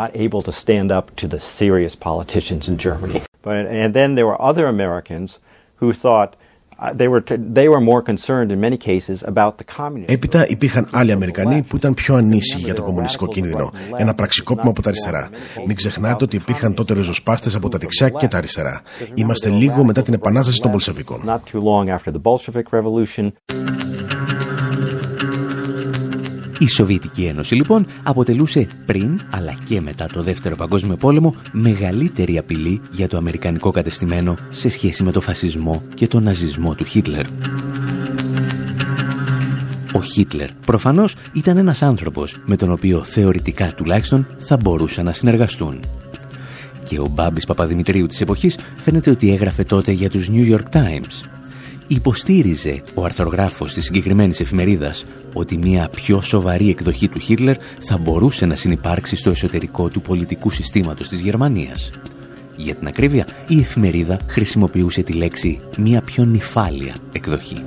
Έπειτα 10.06 10.48
υπήρχαν 10.48 10.88
άλλοι 10.92 11.12
Αμερικανοί 11.12 11.62
που 11.62 11.76
ήταν 11.76 11.94
πιο 11.94 12.14
ανήσυχοι 12.14 12.62
για 12.62 12.74
το 12.74 12.82
κομμουνιστικό 12.82 13.26
κίνδυνο, 13.26 13.70
ένα 13.96 14.14
πραξικόπημα 14.14 14.70
από 14.70 14.82
τα 14.82 14.88
αριστερά. 14.88 15.30
Μην 15.66 15.76
ξεχνάτε 15.76 16.24
ότι 16.24 16.36
υπήρχαν 16.36 16.74
τότε 16.74 16.94
ριζοσπάστες 16.94 17.54
από 17.54 17.68
τα 17.68 17.78
δεξιά 17.78 18.08
και 18.08 18.28
τα 18.28 18.36
αριστερά. 18.36 18.82
Είμαστε 19.14 19.48
λίγο 19.48 19.84
μετά 19.84 20.02
την 20.02 20.14
επανάσταση 20.14 20.60
των 20.60 20.70
Πολσεβικών. 20.70 21.20
Η 26.62 26.66
Σοβιετική 26.66 27.24
Ένωση 27.24 27.54
λοιπόν 27.54 27.86
αποτελούσε 28.02 28.66
πριν 28.86 29.20
αλλά 29.30 29.54
και 29.64 29.80
μετά 29.80 30.06
το 30.12 30.22
Δεύτερο 30.22 30.56
Παγκόσμιο 30.56 30.96
Πόλεμο 30.96 31.34
μεγαλύτερη 31.52 32.38
απειλή 32.38 32.80
για 32.90 33.08
το 33.08 33.16
αμερικανικό 33.16 33.70
κατεστημένο 33.70 34.36
σε 34.48 34.68
σχέση 34.68 35.02
με 35.02 35.12
το 35.12 35.20
φασισμό 35.20 35.82
και 35.94 36.06
τον 36.06 36.22
ναζισμό 36.22 36.74
του 36.74 36.84
Χίτλερ. 36.84 37.26
Ο 39.92 40.02
Χίτλερ 40.02 40.52
προφανώς 40.52 41.16
ήταν 41.32 41.56
ένας 41.56 41.82
άνθρωπος 41.82 42.36
με 42.44 42.56
τον 42.56 42.70
οποίο 42.70 43.04
θεωρητικά 43.04 43.72
τουλάχιστον 43.74 44.26
θα 44.38 44.56
μπορούσαν 44.56 45.04
να 45.04 45.12
συνεργαστούν. 45.12 45.80
Και 46.84 46.98
ο 46.98 47.06
Μπάμπης 47.06 47.44
Παπαδημητρίου 47.44 48.06
της 48.06 48.20
εποχής 48.20 48.58
φαίνεται 48.78 49.10
ότι 49.10 49.32
έγραφε 49.32 49.64
τότε 49.64 49.92
για 49.92 50.10
τους 50.10 50.28
New 50.32 50.54
York 50.54 50.76
Times 50.76 51.26
υποστήριζε 51.86 52.82
ο 52.94 53.04
αρθρογράφος 53.04 53.74
της 53.74 53.84
συγκεκριμένης 53.84 54.40
εφημερίδας 54.40 55.04
ότι 55.32 55.58
μια 55.58 55.88
πιο 55.88 56.20
σοβαρή 56.20 56.68
εκδοχή 56.68 57.08
του 57.08 57.18
Χίτλερ 57.18 57.56
θα 57.78 57.98
μπορούσε 57.98 58.46
να 58.46 58.54
συνεπάρξει 58.54 59.16
στο 59.16 59.30
εσωτερικό 59.30 59.88
του 59.88 60.00
πολιτικού 60.00 60.50
συστήματος 60.50 61.08
της 61.08 61.20
Γερμανίας. 61.20 61.90
Για 62.56 62.74
την 62.74 62.86
ακρίβεια, 62.86 63.26
η 63.48 63.58
εφημερίδα 63.58 64.18
χρησιμοποιούσε 64.26 65.02
τη 65.02 65.12
λέξη 65.12 65.60
«μια 65.78 66.02
πιο 66.02 66.24
νυφάλια 66.24 66.94
εκδοχή». 67.12 67.64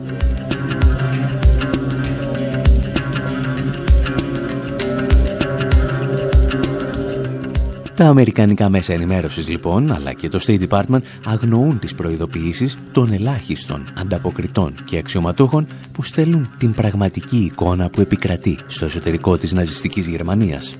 Τα 7.95 8.05
αμερικανικά 8.05 8.69
μέσα 8.69 8.93
ενημέρωσης 8.93 9.47
λοιπόν, 9.47 9.91
αλλά 9.91 10.13
και 10.13 10.29
το 10.29 10.39
State 10.47 10.67
Department 10.69 11.01
αγνοούν 11.25 11.79
τις 11.79 11.95
προειδοποιήσεις 11.95 12.77
των 12.91 13.11
ελάχιστων 13.13 13.93
ανταποκριτών 13.97 14.75
και 14.85 14.97
αξιωματούχων 14.97 15.67
που 15.91 16.03
στέλνουν 16.03 16.49
την 16.57 16.73
πραγματική 16.73 17.37
εικόνα 17.37 17.89
που 17.89 18.01
επικρατεί 18.01 18.59
στο 18.65 18.85
εσωτερικό 18.85 19.37
της 19.37 19.53
ναζιστικής 19.53 20.07
Γερμανίας. 20.07 20.75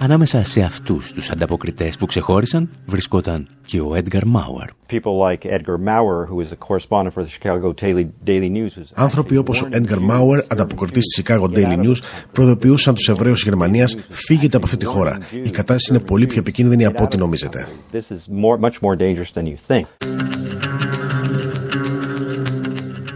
Ανάμεσα 0.00 0.44
σε 0.44 0.60
αυτούς 0.60 1.12
τους 1.12 1.30
ανταποκριτές 1.30 1.96
που 1.96 2.06
ξεχώρισαν 2.06 2.70
βρισκόταν 2.86 3.48
και 3.66 3.80
ο 3.80 3.90
Edgar 3.94 4.22
Mauer. 4.22 4.68
Άνθρωποι 8.94 9.36
όπως 9.36 9.62
ο 9.62 9.68
Edgar 9.72 9.98
Mauer, 10.10 10.44
ανταποκριτής 10.48 11.04
της 11.04 11.24
Chicago 11.24 11.42
Daily 11.42 11.78
News, 11.84 11.96
προειδοποιούσαν 12.32 12.94
τους 12.94 13.08
Εβραίους 13.08 13.34
της 13.34 13.48
Γερμανίας 13.48 13.98
«Φύγετε 14.08 14.56
από 14.56 14.66
αυτή 14.66 14.78
τη 14.78 14.84
χώρα. 14.84 15.18
Η 15.44 15.50
κατάσταση 15.50 15.92
είναι 15.94 16.02
πολύ 16.02 16.26
πιο 16.26 16.38
επικίνδυνη 16.38 16.84
από 16.84 17.04
ό,τι 17.04 17.16
νομίζετε». 17.16 17.68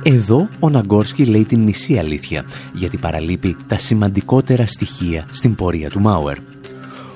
Εδώ 0.04 0.48
ο 0.60 0.70
Ναγκόρσκι 0.70 1.24
λέει 1.24 1.44
την 1.44 1.60
μισή 1.60 1.98
αλήθεια, 1.98 2.44
γιατί 2.74 2.96
παραλείπει 2.96 3.56
τα 3.66 3.78
σημαντικότερα 3.78 4.66
στοιχεία 4.66 5.26
στην 5.30 5.54
πορεία 5.54 5.90
του 5.90 6.00
Μάουερ. 6.00 6.51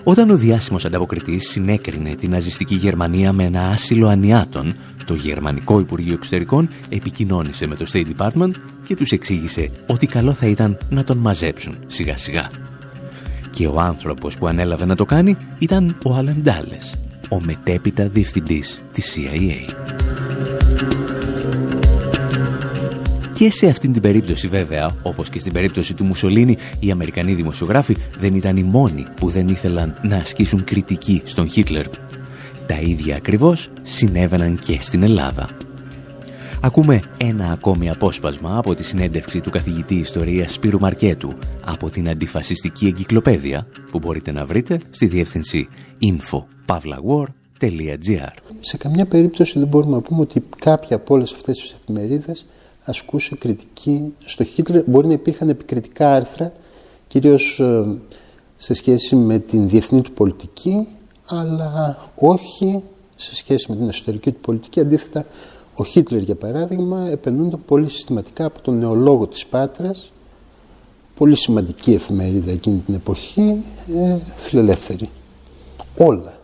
Όταν 0.08 0.30
ο 0.30 0.36
διάσημος 0.36 0.84
ανταποκριτής 0.84 1.48
συνέκρινε 1.48 2.14
την 2.14 2.30
ναζιστική 2.30 2.74
Γερμανία 2.74 3.32
με 3.32 3.44
ένα 3.44 3.68
άσυλο 3.68 4.06
ανιάτων, 4.08 4.74
το 5.06 5.14
Γερμανικό 5.14 5.80
Υπουργείο 5.80 6.12
Εξωτερικών 6.12 6.68
επικοινώνησε 6.88 7.66
με 7.66 7.74
το 7.74 7.86
State 7.92 8.06
Department 8.16 8.50
και 8.84 8.94
τους 8.94 9.10
εξήγησε 9.10 9.70
ότι 9.86 10.06
καλό 10.06 10.32
θα 10.32 10.46
ήταν 10.46 10.78
να 10.90 11.04
τον 11.04 11.18
μαζέψουν 11.18 11.76
σιγά 11.86 12.16
σιγά. 12.16 12.50
Και 13.50 13.66
ο 13.66 13.80
άνθρωπος 13.80 14.36
που 14.36 14.46
ανέλαβε 14.46 14.84
να 14.84 14.96
το 14.96 15.04
κάνει 15.04 15.36
ήταν 15.58 15.98
ο 16.04 16.14
Άλεν 16.14 16.44
ο 17.30 17.40
μετέπειτα 17.40 18.08
διευθυντής 18.08 18.82
της 18.92 19.16
CIA. 19.16 20.05
Και 23.36 23.50
σε 23.50 23.66
αυτήν 23.66 23.92
την 23.92 24.02
περίπτωση 24.02 24.48
βέβαια, 24.48 24.94
όπως 25.02 25.28
και 25.28 25.38
στην 25.38 25.52
περίπτωση 25.52 25.94
του 25.94 26.04
Μουσολίνη, 26.04 26.56
οι 26.80 26.90
Αμερικανοί 26.90 27.34
δημοσιογράφοι 27.34 27.96
δεν 28.18 28.34
ήταν 28.34 28.56
οι 28.56 28.62
μόνοι 28.62 29.06
που 29.16 29.28
δεν 29.28 29.48
ήθελαν 29.48 29.98
να 30.02 30.16
ασκήσουν 30.16 30.64
κριτική 30.64 31.22
στον 31.24 31.50
Χίτλερ. 31.50 31.86
Τα 32.66 32.80
ίδια 32.80 33.16
ακριβώς 33.16 33.70
συνέβαιναν 33.82 34.58
και 34.58 34.78
στην 34.80 35.02
Ελλάδα. 35.02 35.50
Ακούμε 36.60 37.02
ένα 37.16 37.52
ακόμη 37.52 37.90
απόσπασμα 37.90 38.58
από 38.58 38.74
τη 38.74 38.84
συνέντευξη 38.84 39.40
του 39.40 39.50
καθηγητή 39.50 39.94
ιστορίας 39.94 40.52
Σπύρου 40.52 40.80
Μαρκέτου 40.80 41.32
από 41.64 41.90
την 41.90 42.08
αντιφασιστική 42.08 42.86
εγκυκλοπαίδεια 42.86 43.66
που 43.90 43.98
μπορείτε 43.98 44.32
να 44.32 44.44
βρείτε 44.44 44.80
στη 44.90 45.06
διεύθυνση 45.06 45.68
info.pavlawar.gr 46.00 48.32
Σε 48.60 48.76
καμιά 48.76 49.06
περίπτωση 49.06 49.58
δεν 49.58 49.68
μπορούμε 49.68 49.94
να 49.94 50.00
πούμε 50.00 50.20
ότι 50.20 50.42
κάποια 50.58 50.96
από 50.96 51.14
όλες 51.14 51.32
αυτές 51.32 51.58
τις 51.58 51.76
εφημερίδες 51.80 52.46
ασκούσε 52.86 53.34
κριτική 53.34 54.14
στο 54.24 54.44
Χίτλερ. 54.44 54.82
Μπορεί 54.86 55.06
να 55.06 55.12
υπήρχαν 55.12 55.48
επικριτικά 55.48 56.14
άρθρα, 56.14 56.52
κυρίως 57.06 57.60
ε, 57.60 57.98
σε 58.56 58.74
σχέση 58.74 59.16
με 59.16 59.38
την 59.38 59.68
διεθνή 59.68 60.00
του 60.00 60.12
πολιτική, 60.12 60.88
αλλά 61.26 61.98
όχι 62.16 62.82
σε 63.16 63.36
σχέση 63.36 63.66
με 63.70 63.76
την 63.76 63.88
εσωτερική 63.88 64.30
του 64.32 64.40
πολιτική. 64.40 64.80
Αντίθετα, 64.80 65.26
ο 65.74 65.84
Χίτλερ, 65.84 66.22
για 66.22 66.34
παράδειγμα, 66.34 67.08
επενούνται 67.10 67.56
πολύ 67.56 67.88
συστηματικά 67.88 68.44
από 68.44 68.60
τον 68.60 68.78
νεολόγο 68.78 69.26
της 69.26 69.46
Πάτρας, 69.46 70.12
πολύ 71.14 71.36
σημαντική 71.36 71.92
εφημερίδα 71.92 72.50
εκείνη 72.50 72.78
την 72.78 72.94
εποχή, 72.94 73.62
ε, 73.96 74.16
φιλελεύθερη. 74.36 75.10
Όλα. 75.96 76.34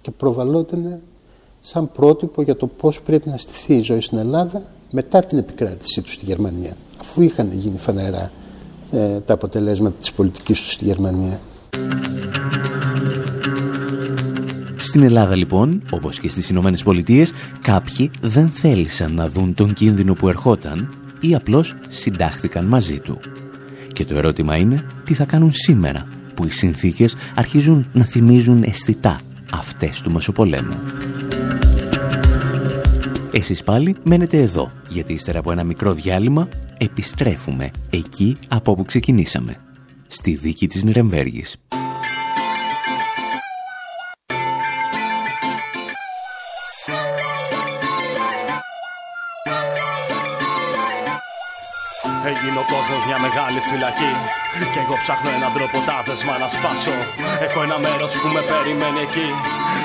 Και 0.00 0.10
προβαλόταν 0.10 1.00
σαν 1.60 1.92
πρότυπο 1.92 2.42
για 2.42 2.56
το 2.56 2.66
πώς 2.66 3.02
πρέπει 3.02 3.28
να 3.28 3.36
στηθεί 3.36 3.74
η 3.74 3.80
ζωή 3.80 4.00
στην 4.00 4.18
Ελλάδα 4.18 4.62
μετά 4.90 5.24
την 5.24 5.38
επικράτησή 5.38 6.02
τους 6.02 6.12
στη 6.12 6.24
Γερμανία, 6.24 6.74
αφού 7.00 7.22
είχαν 7.22 7.52
γίνει 7.52 7.78
φανερά 7.78 8.30
ε, 8.92 9.20
τα 9.20 9.34
αποτελέσματα 9.34 9.96
της 9.98 10.12
πολιτικής 10.12 10.60
τους 10.60 10.72
στη 10.72 10.84
Γερμανία. 10.84 11.40
Στην 14.76 15.02
Ελλάδα 15.02 15.36
λοιπόν, 15.36 15.82
όπως 15.90 16.20
και 16.20 16.28
στις 16.28 16.50
Ηνωμένες 16.50 16.82
Πολιτείες, 16.82 17.32
κάποιοι 17.62 18.10
δεν 18.20 18.48
θέλησαν 18.48 19.14
να 19.14 19.28
δουν 19.28 19.54
τον 19.54 19.74
κίνδυνο 19.74 20.14
που 20.14 20.28
ερχόταν 20.28 20.94
ή 21.20 21.34
απλώς 21.34 21.76
συντάχθηκαν 21.88 22.64
μαζί 22.64 22.98
του. 23.00 23.20
Και 23.92 24.04
το 24.04 24.16
ερώτημα 24.16 24.56
είναι 24.56 24.84
τι 25.04 25.14
θα 25.14 25.24
κάνουν 25.24 25.52
σήμερα 25.52 26.06
που 26.34 26.44
οι 26.44 26.50
συνθήκες 26.50 27.16
αρχίζουν 27.34 27.86
να 27.92 28.04
θυμίζουν 28.04 28.62
αισθητά 28.62 29.20
αυτές 29.52 30.00
του 30.00 30.10
Μεσοπολέμου. 30.10 30.76
Εσείς 33.32 33.62
πάλι 33.62 33.96
μένετε 34.02 34.36
εδώ, 34.36 34.70
γιατί 34.88 35.12
ύστερα 35.12 35.38
από 35.38 35.52
ένα 35.52 35.64
μικρό 35.64 35.92
διάλειμμα 35.92 36.48
επιστρέφουμε 36.78 37.70
εκεί 37.90 38.36
από 38.48 38.70
όπου 38.70 38.84
ξεκινήσαμε, 38.84 39.56
στη 40.06 40.34
δίκη 40.34 40.66
της 40.66 40.84
Νιρεμβέργης. 40.84 41.56
Έγινε 52.30 52.58
ο 52.64 52.66
κόσμος 52.72 53.02
μια 53.08 53.18
μεγάλη 53.26 53.58
φυλακή. 53.68 54.12
Και 54.72 54.80
εγώ 54.84 54.94
ψάχνω 55.02 55.30
έναν 55.38 55.50
τρόπο 55.56 55.76
τα 55.88 55.96
δεσμά 56.06 56.34
να 56.42 56.48
σπάσω. 56.54 56.96
Έχω 57.44 57.58
ένα 57.66 57.78
μέρος 57.86 58.12
που 58.20 58.28
με 58.36 58.42
περιμένει 58.50 59.00
εκεί. 59.06 59.28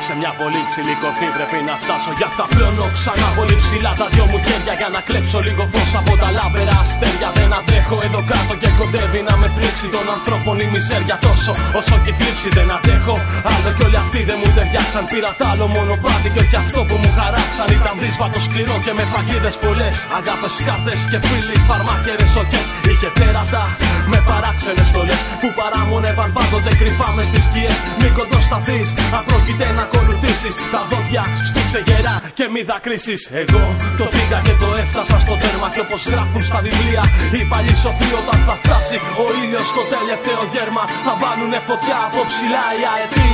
Σε 0.07 0.13
μια 0.19 0.31
πολύ 0.41 0.61
ψηλή 0.69 0.95
κορφή 1.03 1.27
πρέπει 1.37 1.59
να 1.69 1.75
φτάσω. 1.81 2.11
Γι' 2.19 2.27
αυτά 2.29 2.43
πλώνω 2.53 2.85
ξανά 2.97 3.27
πολύ 3.37 3.55
ψηλά 3.63 3.91
τα 3.99 4.07
δυο 4.13 4.25
μου 4.31 4.39
χέρια 4.45 4.73
Για 4.79 4.89
να 4.95 4.99
κλέψω 5.07 5.39
λίγο 5.47 5.63
φως 5.73 5.91
από 5.99 6.13
τα 6.21 6.29
λάβερα 6.37 6.75
αστέρια. 6.83 7.29
Δεν 7.37 7.49
αντέχω 7.59 7.95
εδώ 8.07 8.21
κάτω 8.31 8.53
και 8.61 8.69
κοντεύει 8.79 9.21
να 9.29 9.33
με 9.41 9.47
πλήξει 9.55 9.87
Των 9.95 10.05
ανθρώπων 10.15 10.55
η 10.65 10.67
μιζέρια 10.73 11.15
τόσο 11.27 11.51
όσο 11.79 11.95
και 12.03 12.11
η 12.13 12.15
θλίψη 12.19 12.49
Δεν 12.57 12.67
αντέχω. 12.77 13.15
Άλλο 13.51 13.69
κι 13.75 13.83
όλοι 13.87 13.99
αυτοί 14.03 14.19
δεν 14.29 14.37
μου 14.41 14.49
ταιριάξαν. 14.55 15.03
Πήρα 15.11 15.31
τ' 15.39 15.45
άλλο 15.51 15.65
μονοπάτι 15.75 16.27
και 16.33 16.41
όχι 16.45 16.57
αυτό 16.63 16.79
που 16.87 16.95
μου 17.01 17.11
χαράξαν. 17.17 17.67
Ήταν 17.77 17.95
δύσβατο 18.01 18.39
σκληρό 18.45 18.75
και 18.85 18.93
με 18.97 19.03
παγίδες 19.13 19.55
πολλές. 19.63 19.97
Αγάπες, 20.17 20.55
κάρτες 20.67 21.01
και 21.11 21.19
φίλοι, 21.27 21.55
φαρμάκερες 21.69 22.32
οχές 22.41 22.65
Είχε 22.89 23.09
τέρατα 23.19 23.63
με 24.11 24.19
παράξενες 24.29 24.87
στολές 24.91 25.21
που 25.41 25.49
παράμονευαν 25.59 26.29
πάντοτε 26.37 26.71
κρυφά 26.79 27.09
μες 27.15 27.27
στις 27.29 27.43
σκιές. 27.47 27.77
Μην 28.01 28.11
κοντοσταθείς, 28.17 28.89
αν 29.15 29.23
πρόκειται 29.29 29.67
να 29.77 29.83
ακολουθήσεις. 29.87 30.55
Τα 30.73 30.81
δόντια 30.89 31.23
σφίξε 31.47 31.79
γερά 31.87 32.15
και 32.37 32.45
μη 32.53 32.61
δακρύσεις. 32.69 33.21
Εγώ 33.41 33.63
το 33.99 34.05
πήγα 34.13 34.39
και 34.47 34.55
το 34.61 34.69
έφτασα 34.81 35.17
στο 35.25 35.33
τέρμα 35.41 35.67
Και 35.73 35.81
όπως 35.85 36.01
γράφουν 36.11 36.43
στα 36.49 36.59
βιβλία 36.65 37.03
οι 37.35 37.41
παλιοί 37.51 37.75
σοφοί 37.83 38.09
όταν 38.21 38.37
θα 38.47 38.55
φτάσει 38.61 38.97
Ο 39.23 39.25
ήλιος 39.41 39.67
στο 39.73 39.83
τελευταίο 39.93 40.41
γέρμα 40.53 40.83
θα 41.05 41.13
βάλουνε 41.21 41.59
φωτιά 41.67 41.99
από 42.07 42.19
ψηλά 42.29 42.65
οι 42.77 42.83
αετοί. 42.93 43.31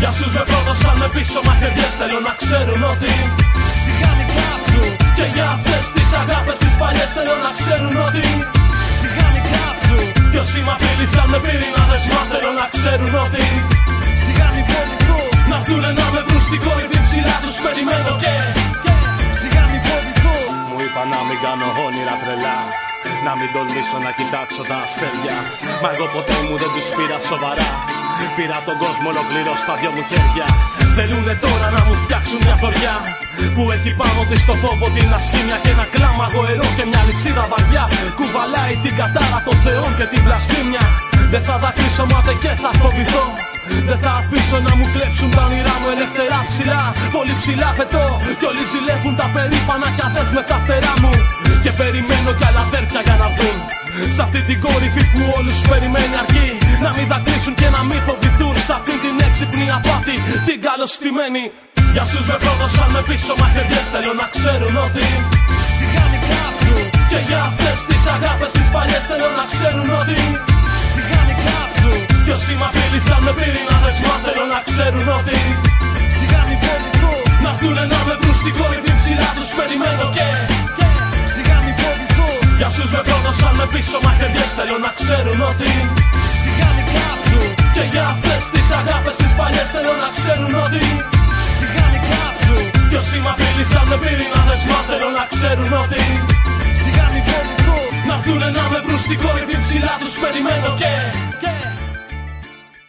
Για 0.00 0.10
σους 0.16 0.32
με 0.36 0.42
πρόδωσαν 0.50 0.96
με 1.00 1.08
πίσω 1.14 1.40
μαχαιριές 1.46 1.92
θέλω 1.98 2.18
να 2.28 2.32
ξέρουν 2.42 2.82
ότι 2.92 3.12
Σιγάνι 3.12 3.34
κάψου 3.36 3.65
Και 5.16 5.26
για 5.34 5.46
αυτές 5.56 5.84
τις 5.94 6.08
αγάπες 6.22 6.56
τις 6.62 6.74
παλιές 6.80 7.10
θέλω 7.16 7.36
να 7.46 7.50
ξέρουν 7.58 7.94
ότι 8.06 8.24
Σιγάνι 8.98 9.42
κάψου 9.52 9.98
Κι 10.30 10.38
όσοι 10.42 10.58
μ' 10.66 10.72
απειλήσαν 10.74 11.26
με 11.32 11.38
πύρινα 11.44 11.82
δεσμά 11.90 12.22
θέλω 12.30 12.50
να 12.60 12.66
ξέρουν 12.74 13.12
ότι 13.24 13.44
Σιγάνι 14.22 14.62
φοβηθώ 14.70 15.18
Να 15.50 15.56
έρθουνε 15.60 15.90
να 16.00 16.06
με 16.12 16.20
βρουν 16.26 16.42
στην 16.48 16.60
κορυφή 16.64 16.98
ψηλά 17.06 17.36
τους 17.42 17.56
περιμένω 17.64 18.12
και 18.22 18.34
Σιγάνι 19.38 19.78
φοβηθώ 19.86 20.36
Μου 20.68 20.78
είπα 20.84 21.02
να 21.12 21.18
μην 21.26 21.38
κάνω 21.44 21.66
όνειρα 21.86 22.14
τρελά 22.22 22.58
να 23.26 23.32
μην 23.38 23.48
τολμήσω 23.54 23.98
να 24.06 24.10
κοιτάξω 24.18 24.62
τα 24.70 24.76
αστέρια. 24.84 25.36
Μα 25.82 25.88
εγώ 25.94 26.06
ποτέ 26.14 26.36
μου 26.44 26.54
δεν 26.62 26.70
τους 26.74 26.88
πήρα 26.96 27.18
σοβαρά 27.30 27.70
Πήρα 28.36 28.58
τον 28.68 28.76
κόσμο 28.82 29.08
ολοκληρώ 29.14 29.52
στα 29.62 29.74
δυο 29.80 29.90
μου 29.94 30.02
χέρια. 30.10 30.46
Θέλουνε 30.96 31.34
τώρα 31.44 31.68
να 31.76 31.82
μου 31.86 31.94
φτιάξουν 32.02 32.40
μια 32.46 32.56
θωριά 32.62 32.94
Που 33.54 33.62
έχει 33.74 33.90
πάνω 34.00 34.20
της 34.30 34.42
το 34.48 34.54
φόβο 34.62 34.86
την 34.96 35.08
ασχήμια 35.18 35.56
Και 35.62 35.70
ένα 35.74 35.86
κλάμα 35.94 36.26
γοερό 36.32 36.68
και 36.76 36.84
μια 36.90 37.02
λυσίδα 37.08 37.44
βαριά. 37.52 37.84
Κουβαλάει 38.18 38.74
την 38.84 38.94
κατάρα 39.00 39.38
των 39.46 39.56
θεών 39.64 39.90
και 39.98 40.06
την 40.12 40.20
πλαστήμια. 40.26 40.84
Δεν 41.32 41.42
θα 41.48 41.54
δακρύσω 41.62 42.04
μάται 42.12 42.34
και 42.42 42.52
θα 42.62 42.70
φοβηθώ. 42.80 43.26
Δεν 43.88 43.98
θα 44.04 44.12
αφήσω 44.20 44.58
να 44.66 44.72
μου 44.78 44.86
κλέψουν 44.94 45.28
τα 45.36 45.42
όνειρά 45.48 45.74
μου 45.80 45.88
ελευθερά 45.94 46.40
ψηλά. 46.50 46.82
Πολύ 47.16 47.34
ψηλά 47.40 47.68
πετώ 47.78 48.04
Κι 48.38 48.46
όλοι 48.50 48.64
ζηλεύουν 48.72 49.14
τα 49.20 49.26
περήφανα 49.34 49.88
κι 49.96 50.04
με 50.36 50.42
τα 50.50 50.56
φτερά 50.62 50.94
μου. 51.02 51.12
Και 51.64 51.72
περιμένω 51.80 52.30
κι 52.38 52.46
άλλα 52.48 52.62
αδέρφια 52.66 53.00
για 53.06 53.16
να 53.22 53.28
βγουν 53.34 53.58
Σ' 54.16 54.22
αυτή 54.26 54.40
την 54.48 54.58
κορυφή 54.64 55.04
που 55.12 55.22
όλους 55.36 55.58
περιμένει 55.70 56.16
αρκεί 56.22 56.48
Να 56.84 56.90
μην 56.96 57.06
δακρύσουν 57.12 57.54
και 57.60 57.68
να 57.76 57.80
μην 57.88 58.00
φοβηθούν. 58.06 58.54
Σ' 58.66 58.74
αυτή 58.78 58.94
την 59.04 59.16
έξυπνη 59.26 59.66
απάτη 59.76 60.16
Την 60.48 60.58
καλωστημένη. 60.66 61.44
Για 61.94 62.04
σους 62.10 62.26
με 62.30 62.36
πρόδωσαν 62.42 62.88
με 62.94 63.00
πίσω 63.08 63.34
μαχαιριές 63.40 63.86
Θέλω 63.92 64.12
να 64.22 64.26
ξέρουν 64.34 64.74
ότι 64.86 65.06
Σιγάνι 65.76 66.18
κάψου 66.30 66.76
Και 67.10 67.20
για 67.28 67.40
αυτές 67.50 67.78
τις 67.88 68.02
αγάπες 68.14 68.50
τις 68.56 68.68
παλιές 68.74 69.04
Θέλω 69.10 69.28
να 69.38 69.44
ξέρουν 69.52 69.88
ότι 70.00 70.18
Σιγάνι 70.92 71.34
κάψου 71.46 71.92
Κι 72.24 72.32
όσοι 72.36 72.52
μ' 72.58 72.66
απειλήσαν 72.68 73.20
με 73.26 73.32
πύρινα 73.38 73.76
δεσμά 73.84 74.14
Θέλω 74.24 74.44
να 74.54 74.60
ξέρουν 74.68 75.06
ότι 75.18 75.38
Σιγάνι 76.16 76.56
φοβηθώ 76.64 77.12
Να 77.44 77.50
έρθουνε 77.52 77.84
να 77.92 78.00
με 78.06 78.14
βρουν 78.20 78.36
στην 78.40 78.54
κορυφή 78.58 78.92
ψηλά 79.00 79.28
τους 79.36 79.50
περιμένω 79.58 80.06
και 80.16 80.25
Σιγάνι 80.25 80.25
φοβηθώ 80.25 80.25
Για 82.90 82.94
σους 82.94 82.98
με 82.98 83.02
πρόδωσαν 83.08 83.54
με 83.60 83.66
πίσω 83.72 83.98
μαχαιριές 84.04 84.50
Θέλω 84.58 84.76
να 84.86 84.90
ξέρουν 85.00 85.38
ότι 85.50 85.70
Σιγάνι 86.40 86.84
κάψου 86.94 87.40
Και 87.74 87.84
για 87.92 88.04
αυτές 88.14 88.42
τις 88.52 88.66
αγάπες 88.80 89.16
τις 89.20 89.32
παλιές 89.38 89.68
Θέλω 89.74 89.94
να 90.04 90.08
ξέρουν 90.16 90.52
ότι 90.66 90.82
Σιγάνι 91.56 92.00
κάψου 92.10 92.56
Κι 92.88 92.96
όσοι 93.00 93.16
μ' 93.24 93.30
απειλήσαν 93.32 93.84
με 93.90 93.96
πύρινα 94.02 94.40
δεσμά 94.48 94.78
Θέλω 94.88 95.08
να 95.18 95.24
ξέρουν 95.34 95.70
ότι 95.82 96.02
Σιγάνι 96.80 97.20
φοβηθώ 97.28 97.78
Να 98.08 98.14
έρθουνε 98.18 98.48
να 98.58 98.64
με 98.72 98.78
βρουν 98.84 99.00
στην 99.06 99.18
κορυφή 99.22 99.56
ψηλά 99.64 99.94
τους 100.00 100.14
περιμένω 100.22 100.68
και 100.80 100.92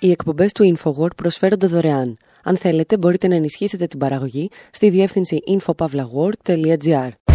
Οι 0.06 0.10
εκπομπές 0.16 0.52
του 0.56 0.64
InfoWord 0.72 1.14
προσφέρονται 1.22 1.68
δωρεάν. 1.74 2.10
Αν 2.50 2.56
θέλετε, 2.64 2.94
μπορείτε 2.98 3.28
να 3.32 3.36
ενισχύσετε 3.42 3.86
την 3.92 4.00
παραγωγή 4.04 4.46
στη 4.78 4.86
διεύθυνση 4.96 5.38
infopavlagor.gr. 5.56 7.27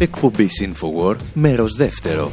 Εκπομπή 0.00 0.48
Infowar, 0.60 1.16
μέρος 1.34 1.74
δεύτερο. 1.74 2.32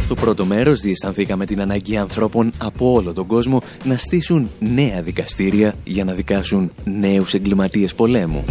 Στο 0.00 0.14
πρώτο 0.14 0.44
μέρος 0.44 0.80
διαισθανθήκαμε 0.80 1.46
την 1.46 1.60
ανάγκη 1.60 1.96
ανθρώπων 1.96 2.52
από 2.58 2.92
όλο 2.92 3.12
τον 3.12 3.26
κόσμο 3.26 3.62
να 3.84 3.96
στήσουν 3.96 4.50
νέα 4.58 5.02
δικαστήρια 5.02 5.74
για 5.84 6.04
να 6.04 6.12
δικάσουν 6.12 6.72
νέους 6.84 7.34
εγκληματίες 7.34 7.94
πολέμου. 7.94 8.44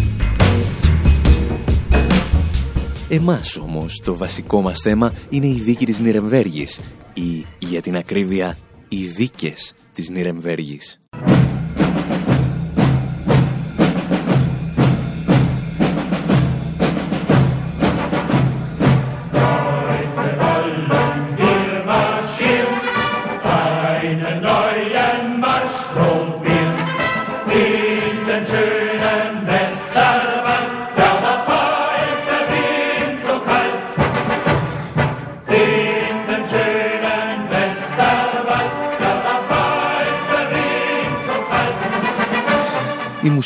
Εμάς 3.09 3.57
όμως 3.57 4.01
το 4.03 4.17
βασικό 4.17 4.61
μας 4.61 4.79
θέμα 4.83 5.13
είναι 5.29 5.47
η 5.47 5.61
δίκη 5.63 5.85
της 5.85 5.99
Νιρεμβέργης 5.99 6.79
ή 7.13 7.45
για 7.59 7.81
την 7.81 7.95
ακρίβεια 7.95 8.57
οι 8.89 9.05
δίκες 9.05 9.73
της 9.93 10.09
Νιρεμβέργης. 10.09 10.99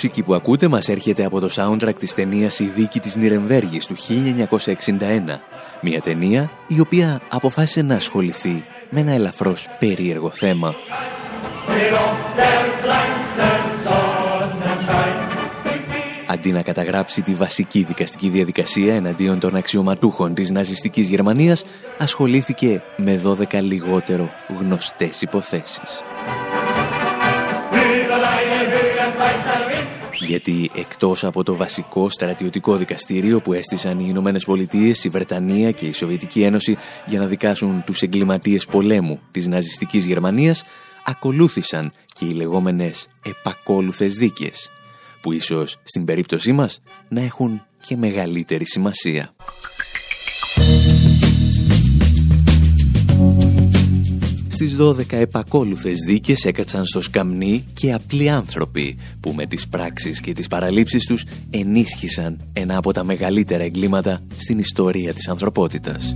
Μουσική 0.04 0.24
που 0.24 0.34
ακούτε 0.34 0.68
μας 0.68 0.90
έρχεται 0.90 1.26
από 1.26 1.40
το 1.40 1.50
soundtrack 1.56 1.96
της 2.00 2.14
ταινίας 2.14 2.60
«Η 2.60 2.66
δίκη 2.66 3.00
της 3.00 3.16
Νιρεμβέργης» 3.16 3.86
του 3.86 3.96
1961. 3.96 5.40
Μια 5.82 6.02
ταινία 6.02 6.52
η 6.68 6.80
οποία 6.80 7.22
αποφάσισε 7.30 7.82
να 7.82 7.96
ασχοληθεί 7.96 8.66
με 8.90 9.00
ένα 9.00 9.12
ελαφρώς 9.12 9.68
περίεργο 9.80 10.30
θέμα. 10.30 10.76
αντί 16.28 16.52
να 16.52 16.62
καταγράψει 16.62 17.22
τη 17.22 17.34
βασική 17.34 17.84
δικαστική 17.84 18.30
διαδικασία 18.30 18.96
εναντίον 18.96 19.40
των 19.40 19.56
αξιωματούχων 19.56 20.34
της 20.34 20.52
ναζιστικής 20.52 21.10
Γερμανίας, 21.10 21.66
ασχολήθηκε 21.98 22.84
με 22.98 23.22
12 23.26 23.62
λιγότερο 23.62 24.30
γνωστές 24.60 25.22
υποθέσεις. 25.22 26.04
Γιατί 30.28 30.72
εκτός 30.76 31.24
από 31.24 31.44
το 31.44 31.56
βασικό 31.56 32.10
στρατιωτικό 32.10 32.76
δικαστήριο 32.76 33.42
που 33.42 33.54
έστησαν 33.54 34.00
οι 34.00 34.06
Ηνωμένες 34.08 34.46
Πολιτείες, 34.46 35.04
η 35.04 35.10
Βρετανία 35.10 35.72
και 35.72 35.86
η 35.86 35.92
Σοβιετική 35.92 36.42
Ένωση 36.42 36.78
για 37.06 37.20
να 37.20 37.26
δικάσουν 37.26 37.84
τους 37.86 38.02
εγκληματίες 38.02 38.66
πολέμου 38.66 39.20
της 39.32 39.48
ναζιστικής 39.48 40.06
Γερμανίας, 40.06 40.64
ακολούθησαν 41.06 41.92
και 42.08 42.26
οι 42.26 42.34
λεγόμενες 42.34 43.08
επακόλουθες 43.26 44.14
δίκες, 44.14 44.72
που 45.22 45.32
ίσως 45.32 45.78
στην 45.84 46.06
περίπτωσή 46.06 46.52
μας 46.52 46.82
να 47.08 47.22
έχουν 47.22 47.66
και 47.88 47.98
μεγαλύτερη 47.98 48.66
σημασία. 48.66 49.34
Στις 54.54 54.76
12 54.80 55.14
επακόλουθες 55.14 55.98
δίκες 56.06 56.46
έκατσαν 56.46 56.86
στο 56.86 57.02
σκαμνί 57.02 57.66
και 57.74 57.94
απλοί 57.94 58.30
άνθρωποι 58.30 58.98
που 59.20 59.32
με 59.32 59.46
τις 59.46 59.68
πράξεις 59.68 60.20
και 60.20 60.34
τις 60.34 60.48
παραλήψεις 60.48 61.06
τους 61.06 61.26
ενίσχυσαν 61.50 62.40
ένα 62.54 62.78
από 62.78 62.92
τα 62.94 63.04
μεγαλύτερα 63.04 63.64
εγκλήματα 63.64 64.22
στην 64.38 64.60
ιστορία 64.60 65.14
της 65.14 65.28
ανθρωπότητας. 65.28 66.16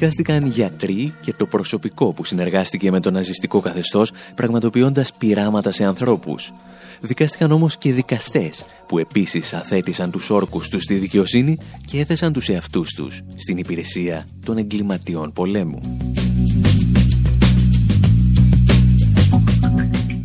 Δικάστηκαν 0.00 0.46
γιατροί 0.46 1.14
και 1.20 1.32
το 1.32 1.46
προσωπικό 1.46 2.12
που 2.12 2.24
συνεργάστηκε 2.24 2.90
με 2.90 3.00
το 3.00 3.10
ναζιστικό 3.10 3.60
καθεστώς 3.60 4.12
πραγματοποιώντας 4.34 5.12
πειράματα 5.18 5.72
σε 5.72 5.84
ανθρώπους. 5.84 6.52
Δικάστηκαν 7.00 7.52
όμως 7.52 7.76
και 7.76 7.92
δικαστές 7.92 8.64
που 8.86 8.98
επίσης 8.98 9.54
αθέτησαν 9.54 10.10
τους 10.10 10.30
όρκους 10.30 10.68
τους 10.68 10.82
στη 10.82 10.94
δικαιοσύνη 10.94 11.58
και 11.86 12.00
έθεσαν 12.00 12.32
τους 12.32 12.48
εαυτούς 12.48 12.94
τους 12.94 13.20
στην 13.36 13.56
υπηρεσία 13.56 14.26
των 14.44 14.58
εγκληματιών 14.58 15.32
πολέμου. 15.32 15.80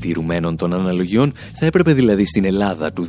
Τηρουμένων 0.06 0.56
των 0.56 0.74
αναλογιών, 0.74 1.34
θα 1.54 1.66
έπρεπε 1.66 1.94
δηλαδή 1.94 2.26
στην 2.26 2.46
Ελλάδα 2.46 2.94
του 2.94 3.06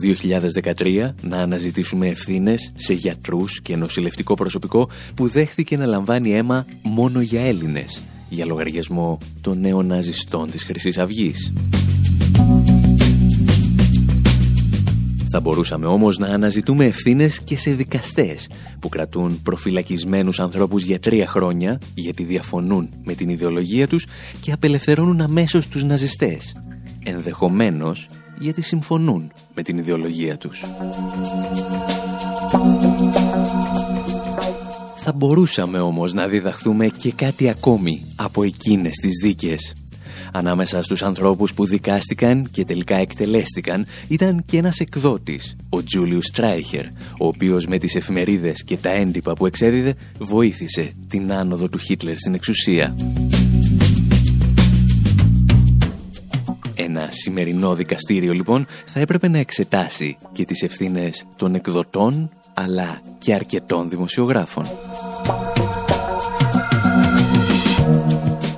2013 0.76 1.08
να 1.22 1.36
αναζητήσουμε 1.36 2.08
ευθύνες 2.08 2.72
σε 2.76 2.94
γιατρούς 2.94 3.60
και 3.62 3.76
νοσηλευτικό 3.76 4.34
προσωπικό 4.34 4.88
που 5.14 5.28
δέχθηκε 5.28 5.76
να 5.76 5.86
λαμβάνει 5.86 6.34
αίμα 6.34 6.66
μόνο 6.82 7.20
για 7.20 7.40
Έλληνες, 7.40 8.02
για 8.28 8.46
λογαριασμό 8.46 9.18
των 9.40 9.60
νέων 9.60 9.86
ναζιστών 9.86 10.50
της 10.50 10.64
χρυσής 10.64 10.98
Αυγής. 10.98 11.52
Θα 15.30 15.40
μπορούσαμε 15.40 15.86
όμως 15.86 16.18
να 16.18 16.26
αναζητούμε 16.26 16.84
ευθύνες 16.84 17.40
και 17.40 17.56
σε 17.56 17.70
δικαστές 17.70 18.48
που 18.80 18.88
κρατούν 18.88 19.42
προφυλακισμένους 19.42 20.40
ανθρώπους 20.40 20.84
για 20.84 20.98
τρία 20.98 21.26
χρόνια 21.26 21.80
γιατί 21.94 22.24
διαφωνούν 22.24 22.88
με 23.04 23.14
την 23.14 23.28
ιδεολογία 23.28 23.86
τους 23.86 24.06
και 24.40 24.52
απελευθερώνουν 24.52 25.20
αμέσως 25.20 25.68
τους 25.68 25.84
ναζιστές 25.84 26.52
ενδεχομένως 27.06 28.08
γιατί 28.38 28.62
συμφωνούν 28.62 29.32
με 29.54 29.62
την 29.62 29.78
ιδεολογία 29.78 30.36
τους. 30.36 30.64
Θα 35.00 35.12
μπορούσαμε 35.12 35.78
όμως 35.78 36.12
να 36.12 36.26
διδαχθούμε 36.26 36.86
και 36.86 37.12
κάτι 37.12 37.48
ακόμη 37.48 38.06
από 38.16 38.42
εκείνες 38.42 38.96
τις 38.96 39.10
δίκες. 39.22 39.74
Ανάμεσα 40.32 40.82
στους 40.82 41.02
ανθρώπους 41.02 41.54
που 41.54 41.64
δικάστηκαν 41.64 42.48
και 42.50 42.64
τελικά 42.64 42.96
εκτελέστηκαν 42.96 43.86
ήταν 44.08 44.44
και 44.46 44.56
ένας 44.56 44.80
εκδότης, 44.80 45.56
ο 45.68 45.82
Τζούλιους 45.82 46.24
Στράιχερ, 46.24 46.86
ο 47.18 47.26
οποίος 47.26 47.66
με 47.66 47.78
τις 47.78 47.94
εφημερίδες 47.94 48.64
και 48.64 48.76
τα 48.76 48.90
έντυπα 48.90 49.32
που 49.32 49.46
εξέδιδε 49.46 49.94
βοήθησε 50.18 50.92
την 51.08 51.32
άνοδο 51.32 51.68
του 51.68 51.78
Χίτλερ 51.78 52.18
στην 52.18 52.34
εξουσία. 52.34 52.96
Ένα 56.78 57.08
σημερινό 57.10 57.74
δικαστήριο 57.74 58.32
λοιπόν 58.32 58.66
θα 58.86 59.00
έπρεπε 59.00 59.28
να 59.28 59.38
εξετάσει 59.38 60.16
και 60.32 60.44
τις 60.44 60.62
ευθύνες 60.62 61.26
των 61.36 61.54
εκδοτών 61.54 62.30
αλλά 62.54 63.00
και 63.18 63.34
αρκετών 63.34 63.88
δημοσιογράφων. 63.88 64.66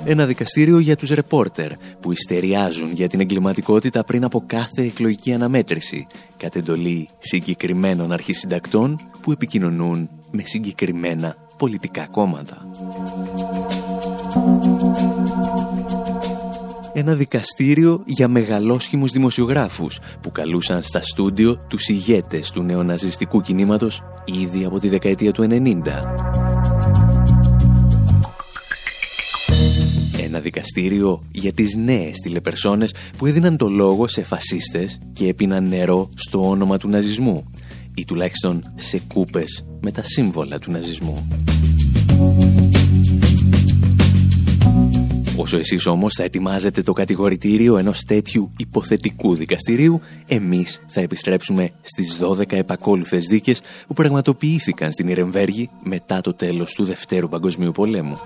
Ένα 0.05 0.27
δικαστήριο 0.27 0.79
για 0.79 0.97
τους 0.97 1.09
ρεπόρτερ 1.11 1.73
που 2.01 2.13
ιστεριάζουν 2.13 2.93
για 2.93 3.09
την 3.09 3.21
εγκληματικότητα 3.21 4.05
πριν 4.05 4.25
από 4.25 4.45
κάθε 4.47 4.83
εκλογική 4.83 5.33
αναμέτρηση 5.33 6.07
κατ' 6.37 6.57
εντολή 6.57 7.09
συγκεκριμένων 7.19 8.13
αρχισυντακτών 8.13 9.01
που 9.23 9.33
επικοινωνούν 9.33 10.11
με 10.31 10.43
συγκεκριμένα 10.45 11.37
πολιτικά 11.59 12.07
κόμματα 12.07 12.68
ένα 16.99 17.15
δικαστήριο 17.15 18.03
για 18.07 18.29
μεγαλόσχημους 18.29 19.13
δημοσιογράφους 19.13 19.99
που 20.21 20.33
καλούσαν 20.33 20.83
στα 20.83 21.03
στούντιο 21.03 21.57
τους 21.69 21.89
ηγέτες 21.89 22.51
του 22.51 22.63
νεοναζιστικού 22.63 23.41
κινήματος 23.41 24.03
ήδη 24.25 24.65
από 24.65 24.79
τη 24.79 24.89
δεκαετία 24.89 25.33
του 25.33 25.47
90. 25.51 25.55
Ένα 30.23 30.41
δικαστήριο 30.41 31.25
για 31.31 31.53
τις 31.53 31.75
νέες 31.75 32.19
τηλεπερσόνες 32.23 32.95
που 33.17 33.27
έδιναν 33.27 33.57
το 33.57 33.69
λόγο 33.69 34.09
σε 34.09 34.23
φασίστες 34.23 35.01
και 35.13 35.29
έπιναν 35.29 35.69
νερό 35.69 36.09
στο 36.15 36.49
όνομα 36.49 36.79
του 36.79 36.89
ναζισμού 36.89 37.51
ή 37.95 38.05
τουλάχιστον 38.05 38.73
σε 38.75 38.99
κούπες 38.99 39.67
με 39.81 39.91
τα 39.91 40.03
σύμβολα 40.05 40.59
του 40.59 40.71
ναζισμού. 40.71 41.29
Όσο 45.41 45.57
εσείς 45.57 45.87
όμως 45.87 46.15
θα 46.17 46.23
ετοιμάζετε 46.23 46.83
το 46.83 46.93
κατηγορητήριο 46.93 47.77
ενός 47.77 48.05
τέτοιου 48.05 48.51
υποθετικού 48.57 49.35
δικαστηρίου, 49.35 50.01
εμείς 50.27 50.81
θα 50.87 51.01
επιστρέψουμε 51.01 51.71
στις 51.81 52.19
12 52.21 52.53
επακόλουθες 52.57 53.27
δίκες 53.27 53.61
που 53.87 53.95
πραγματοποιήθηκαν 53.95 54.93
στην 54.93 55.09
Ιρεμβέργη 55.09 55.71
μετά 55.83 56.21
το 56.21 56.35
τέλος 56.35 56.73
του 56.73 56.85
Δευτέρου 56.85 57.29
Παγκοσμίου 57.29 57.73
Πολέμου. 57.73 58.17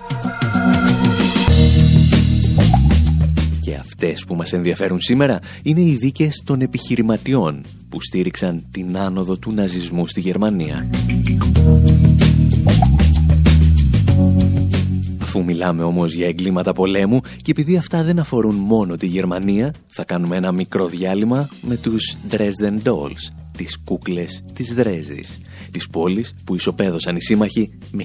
Και 3.61 3.75
αυτές 3.75 4.23
που 4.27 4.35
μας 4.35 4.53
ενδιαφέρουν 4.53 5.01
σήμερα 5.01 5.39
είναι 5.63 5.81
οι 5.81 5.95
δίκες 5.95 6.41
των 6.45 6.61
επιχειρηματιών 6.61 7.63
που 7.89 8.01
στήριξαν 8.01 8.65
την 8.71 8.97
άνοδο 8.97 9.37
του 9.37 9.53
ναζισμού 9.53 10.07
στη 10.07 10.19
Γερμανία. 10.19 10.89
Αφού 15.35 15.43
μιλάμε 15.43 15.83
όμως 15.83 16.13
για 16.13 16.27
εγκλήματα 16.27 16.73
πολέμου 16.73 17.19
και 17.41 17.51
επειδή 17.51 17.77
αυτά 17.77 18.03
δεν 18.03 18.19
αφορούν 18.19 18.55
μόνο 18.55 18.95
τη 18.95 19.07
Γερμανία, 19.07 19.73
θα 19.87 20.03
κάνουμε 20.03 20.37
ένα 20.37 20.51
μικρό 20.51 20.87
διάλειμμα 20.87 21.49
με 21.61 21.77
τους 21.77 22.15
Dresden 22.29 22.87
Dolls, 22.87 23.33
τις 23.57 23.79
κούκλες 23.83 24.43
της 24.53 24.73
Δρέσδης, 24.73 25.39
της 25.71 25.87
πόλης 25.87 26.35
που 26.43 26.55
ισοπαίδωσαν 26.55 27.15
οι 27.15 27.21
σύμμαχοι 27.21 27.77
με 27.91 28.03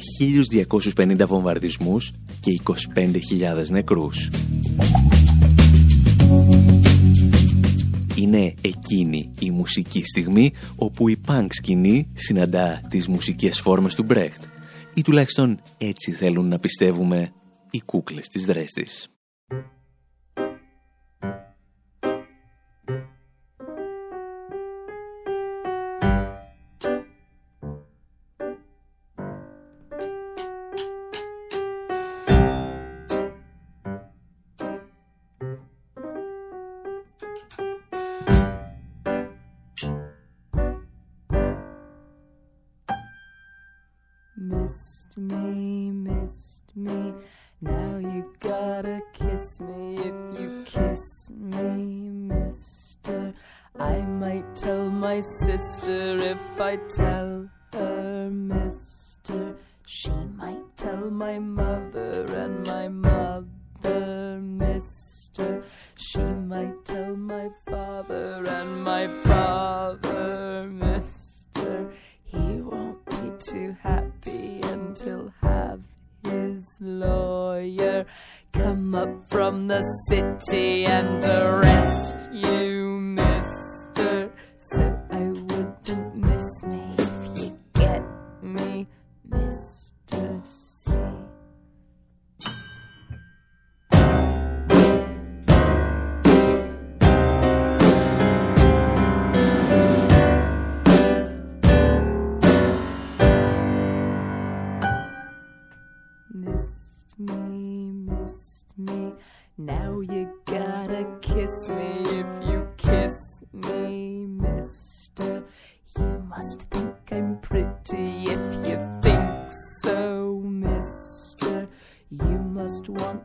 1250 0.97 1.27
βομβαρδισμούς 1.27 2.12
και 2.41 2.51
25.000 2.51 3.69
νεκρούς. 3.69 4.29
Είναι 8.14 8.55
εκείνη 8.61 9.33
η 9.38 9.51
μουσική 9.51 10.03
στιγμή 10.05 10.53
όπου 10.77 11.09
η 11.09 11.17
πανκ 11.17 11.53
σκηνή 11.53 12.09
συναντά 12.14 12.81
τις 12.91 13.09
μουσικές 13.09 13.61
φόρμες 13.61 13.95
του 13.95 14.03
Μπρέχτ 14.03 14.48
ή 14.99 15.03
τουλάχιστον 15.03 15.61
έτσι 15.79 16.13
θέλουν 16.13 16.49
να 16.49 16.59
πιστεύουμε 16.59 17.33
οι 17.71 17.81
κούκλες 17.81 18.29
της 18.29 18.45
Δρέστης. 18.45 19.09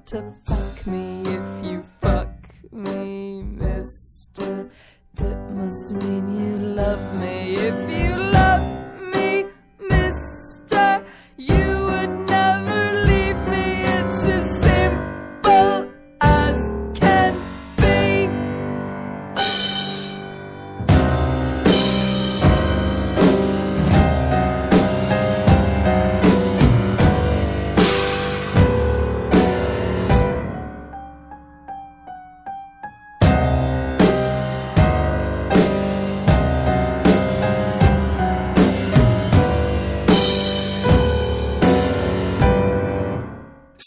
To 0.05 0.52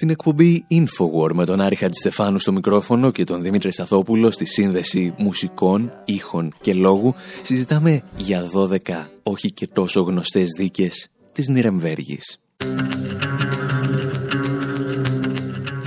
Στην 0.07 0.19
εκπομπή 0.19 0.67
Infowar 0.71 1.33
με 1.33 1.45
τον 1.45 1.61
Άρη 1.61 1.77
Χατζηστεφάνου 1.77 2.39
στο 2.39 2.53
μικρόφωνο 2.53 3.11
και 3.11 3.25
τον 3.25 3.43
Δημήτρη 3.43 3.73
Σταθόπουλο 3.73 4.31
στη 4.31 4.45
σύνδεση 4.45 5.15
μουσικών, 5.19 5.93
ήχων 6.05 6.55
και 6.61 6.75
λόγου 6.75 7.15
συζητάμε 7.43 8.03
για 8.17 8.51
12 8.53 8.79
όχι 9.23 9.53
και 9.53 9.67
τόσο 9.67 10.01
γνωστές 10.01 10.49
δίκες 10.57 11.11
της 11.33 11.49
Νιρεμβέργης. 11.49 12.41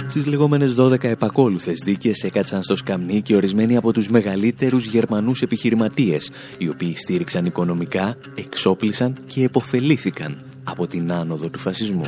Στις 0.08 0.26
λεγόμενες 0.26 0.76
12 0.78 1.04
επακόλουθες 1.04 1.78
δίκες 1.84 2.24
έκατσαν 2.24 2.64
στο 2.64 2.76
σκαμνί 2.76 3.22
και 3.22 3.36
ορισμένοι 3.36 3.78
από 3.78 3.94
τους 3.94 4.10
μεγαλύτερους 4.10 4.86
Γερμανούς 4.86 5.42
επιχειρηματίες, 5.42 6.32
οι 6.58 6.70
οποίοι 6.70 6.96
στήριξαν 6.96 7.46
οικονομικά, 7.46 8.18
εξόπλισαν 8.36 9.18
και 9.26 9.44
εποφελήθηκαν 9.44 10.44
από 10.64 10.88
την 10.88 11.12
άνοδο 11.12 11.50
του 11.50 11.60
φασισμού. 11.60 12.08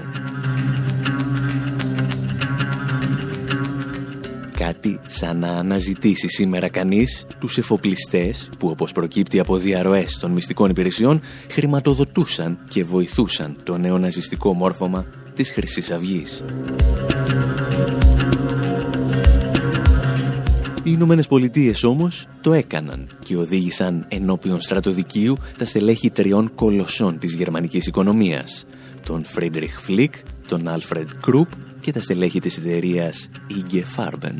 Κάτι 4.71 4.99
σαν 5.05 5.39
να 5.39 5.47
αναζητήσει 5.47 6.27
σήμερα 6.27 6.69
κανείς 6.69 7.25
τους 7.39 7.57
εφοπλιστές 7.57 8.49
που 8.59 8.67
όπως 8.67 8.91
προκύπτει 8.91 9.39
από 9.39 9.57
διαρροές 9.57 10.17
των 10.17 10.31
μυστικών 10.31 10.69
υπηρεσιών 10.69 11.21
χρηματοδοτούσαν 11.49 12.59
και 12.67 12.83
βοηθούσαν 12.83 13.57
το 13.63 13.77
νεοναζιστικό 13.77 14.53
μόρφωμα 14.53 15.05
της 15.35 15.51
Χρυσής 15.51 15.91
Αυγής. 15.91 16.43
Οι 20.83 20.91
Ηνωμένες 20.93 21.27
Πολιτείες 21.27 21.83
όμως 21.83 22.27
το 22.41 22.53
έκαναν 22.53 23.09
και 23.19 23.37
οδήγησαν 23.37 24.05
ενώπιον 24.07 24.61
στρατοδικείου 24.61 25.37
τα 25.57 25.65
στελέχη 25.65 26.09
τριών 26.09 26.51
κολοσσών 26.55 27.19
της 27.19 27.33
γερμανικής 27.33 27.87
οικονομίας, 27.87 28.65
τον 29.05 29.23
Φρίντριχ 29.23 29.79
Φλικ, 29.81 30.13
τον 30.47 30.67
Άλφρεντ 30.67 31.09
Κρουπ 31.21 31.47
και 31.81 31.91
τα 31.91 32.01
στελέχη 32.01 32.39
της 32.39 32.57
εταιρείας 32.57 33.29
IG 33.49 33.83
Farben. 33.95 34.35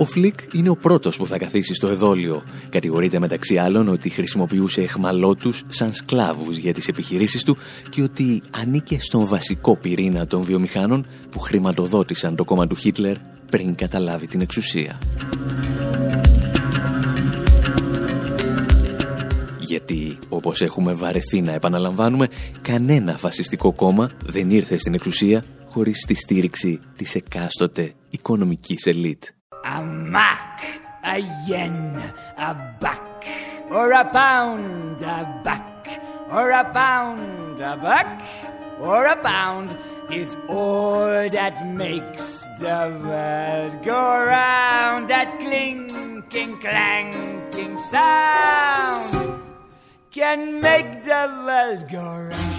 Ο 0.00 0.04
Φλικ 0.04 0.34
είναι 0.52 0.68
ο 0.68 0.76
πρώτος 0.76 1.16
που 1.16 1.26
θα 1.26 1.38
καθίσει 1.38 1.74
στο 1.74 1.88
εδώλιο. 1.88 2.42
Κατηγορείται 2.68 3.18
μεταξύ 3.18 3.56
άλλων 3.56 3.88
ότι 3.88 4.08
χρησιμοποιούσε 4.08 4.82
αιχμαλώτους 4.82 5.62
σαν 5.68 5.92
σκλάβους 5.92 6.56
για 6.56 6.72
τις 6.72 6.88
επιχειρήσεις 6.88 7.42
του 7.42 7.56
και 7.88 8.02
ότι 8.02 8.42
ανήκε 8.50 8.98
στον 9.00 9.26
βασικό 9.26 9.76
πυρήνα 9.76 10.26
των 10.26 10.42
βιομηχάνων 10.42 11.06
που 11.30 11.38
χρηματοδότησαν 11.38 12.36
το 12.36 12.44
κόμμα 12.44 12.66
του 12.66 12.74
Χίτλερ 12.74 13.16
πριν 13.50 13.74
καταλάβει 13.74 14.26
την 14.26 14.40
εξουσία. 14.40 14.98
Γιατί, 19.68 20.18
όπως 20.28 20.60
έχουμε 20.60 20.92
βαρεθεί 20.92 21.40
να 21.40 21.52
επαναλαμβάνουμε, 21.52 22.28
κανένα 22.62 23.16
φασιστικό 23.16 23.72
κόμμα 23.72 24.10
δεν 24.24 24.50
ήρθε 24.50 24.78
στην 24.78 24.94
εξουσία 24.94 25.44
χωρίς 25.68 26.04
τη 26.06 26.14
στήριξη 26.14 26.80
της 26.96 27.14
εκάστοτε 27.14 27.92
οικονομικής 28.10 28.86
ελίτ. 28.86 29.24
A 29.76 29.80
mark, 30.14 30.58
a 31.12 31.16
yen, 31.48 31.78
a 32.48 32.50
buck, 32.82 33.10
or 33.78 33.88
a 34.02 34.04
pound, 34.18 35.00
a 35.16 35.20
buck, 35.46 35.82
or 36.38 36.48
a 36.62 36.64
pound, 36.78 37.56
a 37.72 37.74
buck, 37.86 38.12
or 38.90 39.02
a 39.14 39.18
pound 39.30 39.68
is 40.20 40.30
all 40.58 41.28
that 41.38 41.56
makes 41.82 42.26
the 42.64 42.80
world 43.06 43.74
go 43.90 44.02
round. 44.36 45.02
That 45.14 45.30
clinking, 45.42 46.52
clanking 46.64 47.74
sound 47.92 49.38
can 50.18 50.60
make 50.60 50.90
the 51.10 51.22
world 51.46 51.82
go 51.96 52.06
round. 52.30 52.58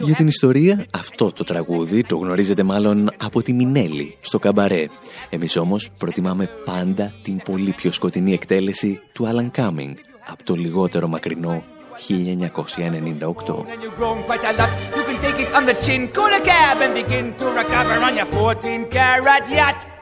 Για 0.00 0.14
την 0.14 0.26
ιστορία, 0.26 0.86
αυτό 0.90 1.32
το 1.32 1.44
τραγούδι 1.44 2.04
το 2.04 2.16
γνωρίζετε 2.16 2.62
μάλλον 2.62 3.10
από 3.16 3.42
τη 3.42 3.52
Μινέλη 3.52 4.16
στο 4.20 4.38
καμπαρέ. 4.38 4.86
Εμείς 5.30 5.56
όμως 5.56 5.90
προτιμάμε 5.98 6.48
πάντα 6.64 7.12
την 7.22 7.42
πολύ 7.42 7.72
πιο 7.72 7.92
σκοτεινή 7.92 8.32
εκτέλεση 8.32 9.00
του 9.12 9.28
Alan 9.32 9.60
Cumming 9.60 9.94
από 10.28 10.44
το 10.44 10.54
λιγότερο 10.54 11.08
μακρινό 11.08 11.62
1998. 12.08 13.64
And 13.72 13.82
you've 13.82 13.96
grown 13.96 14.18
quite 14.28 14.44
a 14.50 14.52
lot. 14.58 14.70
You 14.96 15.04
can 15.08 15.18
take 15.26 15.38
it 15.44 15.50
on 15.58 15.64
the 15.70 15.76
chin, 15.84 16.00
go 16.18 16.24
to 16.34 16.40
cab 16.50 16.78
and 16.84 16.92
begin 17.02 17.26
to 17.40 17.46
recover 17.60 17.96
on 18.08 18.14
your 18.18 18.26
14 18.26 18.88
carat 18.96 19.44
yacht. 19.58 19.93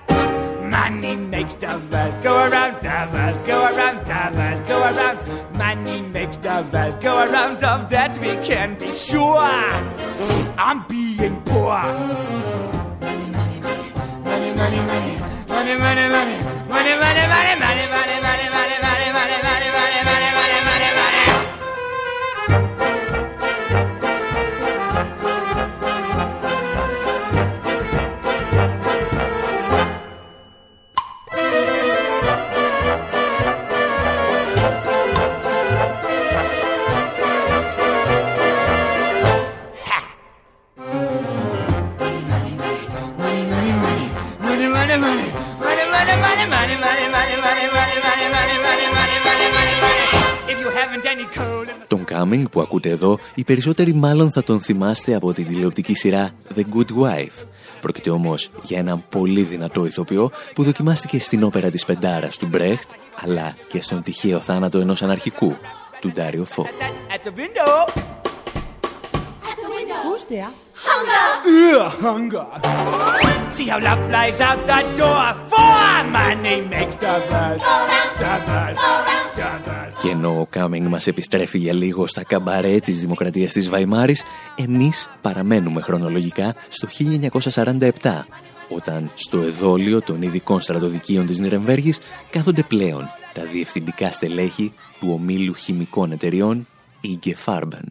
Money 0.73 1.17
makes 1.17 1.55
the 1.57 1.79
world 1.91 2.23
go 2.23 2.35
around, 2.49 2.75
the 2.81 2.99
world 3.13 3.45
go 3.45 3.59
around, 3.61 4.07
the 4.07 4.23
world 4.39 4.67
go 4.67 4.79
around. 4.81 5.19
Money 5.53 6.01
makes 6.01 6.39
the 6.39 6.67
world 6.73 6.99
go 7.03 7.15
around, 7.29 7.63
of 7.63 7.91
that 7.91 8.17
we 8.23 8.33
can 8.43 8.79
be 8.79 8.91
sure. 8.95 9.37
I'm 10.57 10.79
being 10.89 11.43
poor. 11.43 11.77
Money, 13.03 13.27
money, 13.37 13.61
money, 13.61 13.93
money, 14.25 14.51
money, 14.51 14.51
money, 14.57 14.81
money, 14.81 16.09
money, 16.09 16.39
money, 16.69 16.95
money, 16.95 16.95
money, 16.97 17.27
money, 17.29 17.57
money, 17.61 17.87
money, 17.93 18.32
Τον 52.33 52.41
Cumming 52.41 52.51
που 52.51 52.61
ακούτε 52.61 52.89
εδώ, 52.89 53.19
οι 53.35 53.45
περισσότεροι 53.45 53.95
μάλλον 53.95 54.33
θα 54.33 54.43
τον 54.43 54.61
θυμάστε 54.61 55.15
από 55.15 55.33
την 55.33 55.47
τηλεοπτική 55.47 55.95
σειρά 55.95 56.31
The 56.55 56.61
Good 56.61 57.03
Wife. 57.03 57.47
Πρόκειται 57.81 58.11
όμως 58.11 58.51
για 58.63 58.79
έναν 58.79 59.05
πολύ 59.09 59.43
δυνατό 59.43 59.85
ηθοποιό 59.85 60.31
που 60.55 60.63
δοκιμάστηκε 60.63 61.21
στην 61.21 61.43
όπερα 61.43 61.71
της 61.71 61.85
Πεντάρας 61.85 62.37
του 62.37 62.47
Μπρέχτ, 62.47 62.91
αλλά 63.23 63.57
και 63.69 63.83
στον 63.83 64.03
τυχαίο 64.03 64.41
θάνατο 64.41 64.79
ενός 64.79 65.03
αναρχικού, 65.03 65.57
του 66.01 66.13
Ντάριο 66.13 66.45
Φω. 66.45 66.67
At 70.85 70.99
the 70.99 71.45
window. 71.45 71.45
Who's 71.45 71.73
there? 71.73 71.89
Hunger! 72.05 72.47
Ugh, 72.47 72.55
hunger. 73.13 73.51
See 73.57 73.69
how 73.69 73.81
love 73.87 74.03
flies 74.09 74.41
out 74.41 74.61
the 74.71 74.81
door. 75.01 75.27
For 75.53 76.05
money 76.17 76.57
makes 76.73 76.97
the 76.97 77.15
world. 77.31 77.59
Go 77.61 77.75
round. 77.91 78.15
The 78.23 78.35
world. 78.49 78.77
Go 78.85 78.93
round. 79.09 79.31
The 79.37 79.51
world. 79.67 79.93
Και 80.03 80.09
ενώ 80.09 80.41
ο 80.41 80.47
Κάμινγκ 80.51 80.87
μας 80.87 81.07
επιστρέφει 81.07 81.59
για 81.59 81.73
λίγο 81.73 82.07
στα 82.07 82.25
καμπαρέ 82.25 82.79
της 82.79 83.01
Δημοκρατίας 83.01 83.53
της 83.53 83.69
Βαϊμάρης, 83.69 84.23
εμείς 84.57 85.09
παραμένουμε 85.21 85.81
χρονολογικά 85.81 86.55
στο 86.69 86.87
1947, 86.87 88.27
όταν 88.69 89.11
στο 89.15 89.41
εδόλιο 89.41 90.03
των 90.03 90.23
ειδικών 90.23 90.61
στρατοδικείων 90.61 91.27
της 91.27 91.39
Νιρεμβέργης 91.39 91.99
κάθονται 92.31 92.63
πλέον 92.63 93.11
τα 93.33 93.43
διευθυντικά 93.43 94.11
στελέχη 94.11 94.73
του 95.01 95.09
ομίλου 95.13 95.55
χημικών 95.55 96.13
εταιριών 96.13 96.67
Ige 97.05 97.33
Farben. 97.45 97.85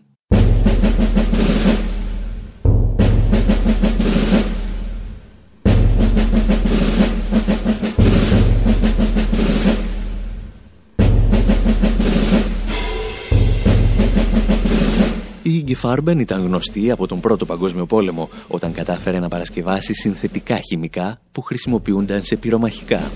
Η 15.43 15.55
Ίγκη 15.57 15.75
Φάρμπεν 15.75 16.19
ήταν 16.19 16.45
γνωστή 16.45 16.91
από 16.91 17.07
τον 17.07 17.19
Πρώτο 17.19 17.45
Παγκόσμιο 17.45 17.85
Πόλεμο 17.85 18.29
όταν 18.47 18.71
κατάφερε 18.71 19.19
να 19.19 19.27
παρασκευάσει 19.27 19.93
συνθετικά 19.93 20.59
χημικά 20.59 21.21
που 21.31 21.41
χρησιμοποιούνταν 21.41 22.23
σε 22.23 22.35
πυρομαχικά. 22.35 23.11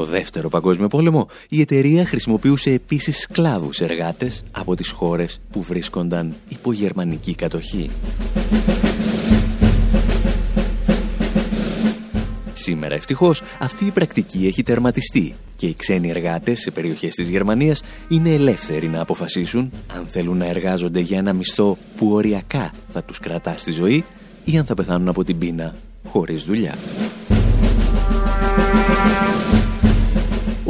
Στο 0.00 0.08
Δεύτερο 0.08 0.48
Παγκόσμιο 0.48 0.88
Πόλεμο 0.88 1.28
η 1.48 1.60
εταιρεία 1.60 2.06
χρησιμοποιούσε 2.06 2.70
επίσης 2.70 3.20
σκλάβους 3.20 3.80
εργάτες 3.80 4.42
από 4.50 4.74
τις 4.74 4.90
χώρες 4.90 5.40
που 5.50 5.62
βρίσκονταν 5.62 6.34
υπό 6.48 6.72
γερμανική 6.72 7.34
κατοχή. 7.34 7.90
Σήμερα 12.52 12.94
ευτυχώς 12.94 13.42
αυτή 13.58 13.84
η 13.84 13.90
πρακτική 13.90 14.46
έχει 14.46 14.62
τερματιστεί 14.62 15.34
και 15.56 15.66
οι 15.66 15.74
ξένοι 15.74 16.08
εργάτες 16.08 16.60
σε 16.60 16.70
περιοχές 16.70 17.14
της 17.14 17.28
Γερμανίας 17.28 17.82
είναι 18.08 18.34
ελεύθεροι 18.34 18.88
να 18.88 19.00
αποφασίσουν 19.00 19.72
αν 19.96 20.06
θέλουν 20.08 20.36
να 20.36 20.46
εργάζονται 20.46 21.00
για 21.00 21.18
ένα 21.18 21.32
μισθό 21.32 21.78
που 21.96 22.12
οριακά 22.12 22.72
θα 22.92 23.02
τους 23.02 23.18
κρατά 23.18 23.54
στη 23.56 23.72
ζωή 23.72 24.04
ή 24.44 24.58
αν 24.58 24.64
θα 24.64 24.74
πεθάνουν 24.74 25.08
από 25.08 25.24
την 25.24 25.38
πείνα 25.38 25.74
χωρίς 26.04 26.44
δουλειά. 26.44 26.74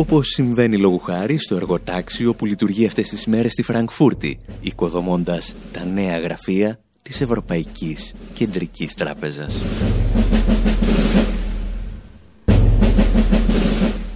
Όπως 0.01 0.28
συμβαίνει 0.28 0.76
λόγου 0.76 0.98
χάρη 0.98 1.36
στο 1.36 1.57
εργοτάξιο 1.57 2.34
που 2.34 2.46
λειτουργεί 2.46 2.86
αυτές 2.86 3.09
τις 3.09 3.26
μέρες 3.26 3.53
στη 3.53 3.62
Φραγκφούρτη, 3.62 4.38
οικοδομώντας 4.61 5.55
τα 5.72 5.84
νέα 5.84 6.18
γραφεία 6.18 6.78
της 7.03 7.20
Ευρωπαϊκής 7.20 8.14
Κεντρικής 8.34 8.94
Τράπεζας. 8.94 9.62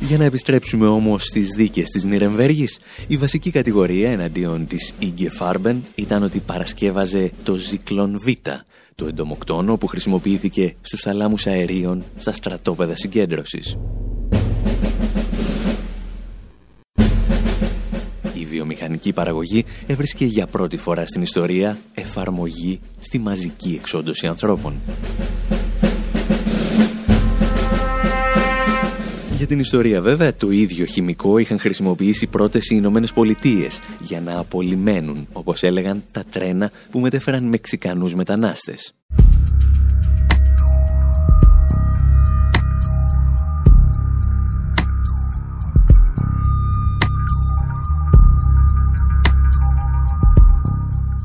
Για 0.00 0.18
να 0.18 0.24
επιστρέψουμε 0.24 0.86
όμως 0.86 1.22
στις 1.22 1.48
δίκες 1.56 1.88
της 1.88 2.04
Νιρεμβέργης, 2.04 2.78
η 3.06 3.16
βασική 3.16 3.50
κατηγορία 3.50 4.10
εναντίον 4.10 4.66
της 4.66 4.94
Ίγκε 4.98 5.28
Φάρμπεν 5.28 5.84
ήταν 5.94 6.22
ότι 6.22 6.38
παρασκεύαζε 6.38 7.30
το 7.42 7.54
Ζικλον 7.54 8.18
Β, 8.18 8.28
το 8.94 9.06
εντομοκτόνο 9.06 9.76
που 9.76 9.86
χρησιμοποιήθηκε 9.86 10.74
στους 10.80 11.00
θαλάμους 11.00 11.46
αερίων 11.46 12.04
στα 12.16 12.32
στρατόπεδα 12.32 12.96
συγκέντρωσης. 12.96 13.76
Βιομηχανική 18.54 19.12
παραγωγή 19.12 19.64
έβρισκε 19.86 20.24
για 20.24 20.46
πρώτη 20.46 20.76
φορά 20.76 21.06
στην 21.06 21.22
ιστορία 21.22 21.78
εφαρμογή 21.94 22.80
στη 23.00 23.18
μαζική 23.18 23.78
εξόντωση 23.80 24.26
ανθρώπων. 24.26 24.80
Για 29.36 29.46
την 29.46 29.58
ιστορία 29.58 30.00
βέβαια, 30.00 30.34
το 30.34 30.50
ίδιο 30.50 30.84
χημικό 30.84 31.38
είχαν 31.38 31.58
χρησιμοποιήσει 31.58 32.26
πρώτες 32.26 32.70
οι 32.70 32.74
Ηνωμένες 32.78 33.12
Πολιτείες 33.12 33.80
για 34.00 34.20
να 34.20 34.38
απολυμμένουν, 34.38 35.28
όπως 35.32 35.62
έλεγαν, 35.62 36.04
τα 36.12 36.24
τρένα 36.30 36.70
που 36.90 36.98
μετέφεραν 37.00 37.44
Μεξικανούς 37.44 38.14
μετανάστες. 38.14 38.94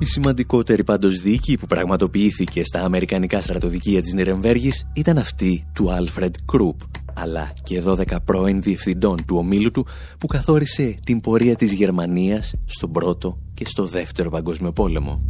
Σημαντικότερη 0.10 0.84
πάντως 0.84 1.16
δίκη 1.16 1.58
που 1.58 1.66
πραγματοποιήθηκε 1.66 2.64
στα 2.64 2.82
Αμερικανικά 2.82 3.42
στρατοδικεία 3.42 4.02
της 4.02 4.14
Νιρεμβέργης 4.14 4.88
ήταν 4.94 5.18
αυτή 5.18 5.66
του 5.74 5.92
Άλφρεντ 5.92 6.36
Κρουπ, 6.46 6.80
αλλά 7.14 7.52
και 7.64 7.84
12 7.86 8.04
πρώην 8.26 8.62
διευθυντών 8.62 9.26
του 9.26 9.36
ομίλου 9.38 9.72
του 9.72 9.86
που 10.18 10.28
καθόρισε 10.28 10.96
την 11.06 11.22
πορεία 11.22 11.56
της 11.56 11.72
Γερμανίας 11.74 12.56
στον 12.66 12.92
Πρώτο 12.92 13.38
και 13.54 13.66
στο 13.66 13.86
Δεύτερο 13.86 14.30
Παγκόσμιο 14.30 14.72
Πόλεμο. 14.72 15.22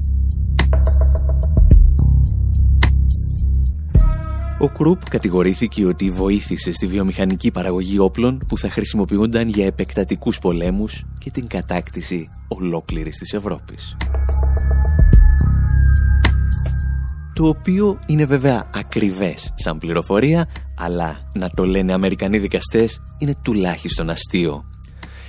Ο 4.62 4.70
Κρουπ 4.70 5.10
κατηγορήθηκε 5.10 5.86
ότι 5.86 6.10
βοήθησε 6.10 6.72
στη 6.72 6.88
βιομηχανική 6.88 7.52
παραγωγή 7.52 8.00
όπλων 8.00 8.42
που 8.48 8.58
θα 8.58 8.70
χρησιμοποιούνταν 8.70 9.48
για 9.48 9.66
επεκτατικούς 9.66 10.40
πολέμους 10.40 11.06
και 11.18 11.32
την 11.32 11.48
κατάκτηση 11.48 12.30
ολόκληρης 12.48 13.18
της 13.18 13.34
Ευρώπης. 13.34 13.96
Το 17.40 17.48
οποίο 17.48 18.00
είναι 18.06 18.26
βέβαια 18.26 18.70
ακριβές 18.76 19.54
σαν 19.56 19.78
πληροφορία, 19.78 20.50
αλλά 20.80 21.30
να 21.34 21.50
το 21.50 21.66
λένε 21.66 21.94
Αμερικανοί 21.94 22.38
δικαστές 22.38 23.02
είναι 23.18 23.36
τουλάχιστον 23.42 24.10
αστείο. 24.10 24.64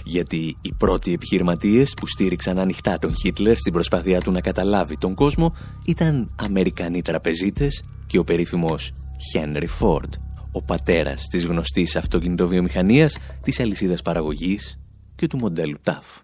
Γιατί 0.05 0.57
οι 0.61 0.73
πρώτοι 0.73 1.13
επιχειρηματίες 1.13 1.95
που 1.95 2.07
στήριξαν 2.07 2.59
ανοιχτά 2.59 2.99
τον 2.99 3.15
Χίτλερ 3.15 3.57
στην 3.57 3.73
προσπάθειά 3.73 4.21
του 4.21 4.33
να 4.33 4.41
καταλάβει 4.41 4.97
τον 4.97 5.15
κόσμο 5.15 5.55
ήταν 5.87 6.35
Αμερικανοί 6.43 7.03
τραπεζίτες 7.03 7.85
και 8.07 8.19
ο 8.19 8.25
περίφημος 8.25 8.93
Henry 9.35 9.69
Ford, 9.81 10.11
ο 10.53 10.63
πατέρας 10.63 11.23
της 11.31 11.47
γνωστής 11.47 11.97
αυτοκινητοβιομηχανίας, 11.97 13.19
της 13.43 13.61
αλυσίδας 13.61 14.03
παραγωγής 14.03 14.79
και 15.15 15.27
του 15.27 15.39
μοντέλου 15.39 15.79
TAF. 15.85 16.23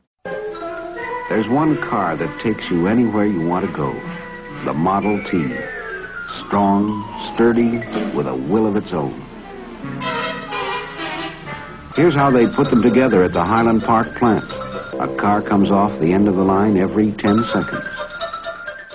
There's 1.31 1.49
one 1.63 1.77
car 1.91 2.17
that 2.17 2.33
takes 2.45 2.65
you 2.71 2.87
anywhere 2.95 3.27
you 3.37 3.43
want 3.53 3.65
to 3.69 3.73
go. 3.83 3.91
The 4.65 4.73
Model 4.73 5.17
T. 5.29 5.76
Strong, 6.45 6.83
sturdy, 7.29 7.73
with 8.17 8.27
a 8.27 8.37
will 8.51 8.67
of 8.71 8.75
its 8.77 8.93
own. 8.93 9.15
Here's 11.99 12.15
how 12.15 12.31
they 12.31 12.47
put 12.59 12.67
them 12.71 12.83
together 12.83 13.19
at 13.27 13.33
the 13.33 13.45
Highland 13.53 13.83
Park 13.83 14.09
plant. 14.19 14.45
A 15.07 15.09
car 15.23 15.41
comes 15.43 15.71
off 15.71 15.93
the 16.05 16.13
end 16.13 16.27
of 16.29 16.37
the 16.37 16.45
line 16.45 16.77
every 16.77 17.11
10 17.11 17.45
seconds. 17.55 17.85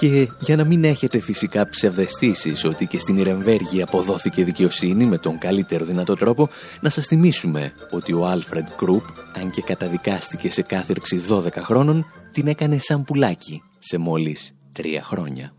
Και 0.02 0.30
για 0.40 0.56
να 0.56 0.64
μην 0.64 0.84
έχετε 0.84 1.20
φυσικά 1.20 1.70
ψευδεστήσεις 1.70 2.66
ότι 2.66 2.88
και 2.88 3.00
στην 3.00 3.18
Ιρεμβέργη 3.18 3.82
αποδόθηκε 3.82 4.44
δικαιοσύνη 4.44 5.06
με 5.06 5.18
τον 5.18 5.38
καλύτερο 5.38 5.86
δυνατό 5.86 6.14
τρόπο, 6.14 6.48
να 6.80 6.90
σας 6.90 7.06
θυμίσουμε 7.06 7.74
ότι 7.90 8.14
ο 8.14 8.26
Άλφρεντ 8.26 8.68
Κρουπ, 8.76 9.04
αν 9.42 9.50
και 9.50 9.62
καταδικάστηκε 9.62 10.52
σε 10.52 10.62
κάθειρξη 10.62 11.22
12 11.30 11.48
χρόνων, 11.58 12.06
την 12.32 12.48
έκανε 12.48 12.78
σαν 12.78 13.04
πουλάκι 13.04 13.62
σε 13.80 13.98
μόλις 13.98 14.56
τρία 14.74 15.04
χρόνια. 15.04 15.52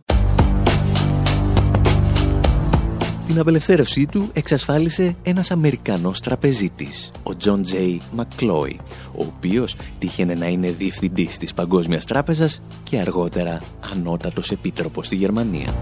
Την 3.32 3.40
απελευθέρωσή 3.40 4.06
του 4.06 4.30
εξασφάλισε 4.32 5.16
ένας 5.22 5.50
Αμερικανός 5.50 6.20
τραπεζίτης, 6.20 7.10
ο 7.22 7.36
Τζον 7.36 7.62
Τζέι 7.62 8.00
Μακλόι, 8.12 8.80
ο 9.14 9.24
οποίος 9.36 9.76
τύχαινε 9.98 10.34
να 10.34 10.46
είναι 10.46 10.70
διευθυντής 10.70 11.38
της 11.38 11.54
Παγκόσμιας 11.54 12.04
Τράπεζας 12.04 12.62
και 12.84 12.98
αργότερα 12.98 13.60
ανώτατος 13.92 14.50
επίτροπος 14.50 15.06
στη 15.06 15.16
Γερμανία. 15.16 15.74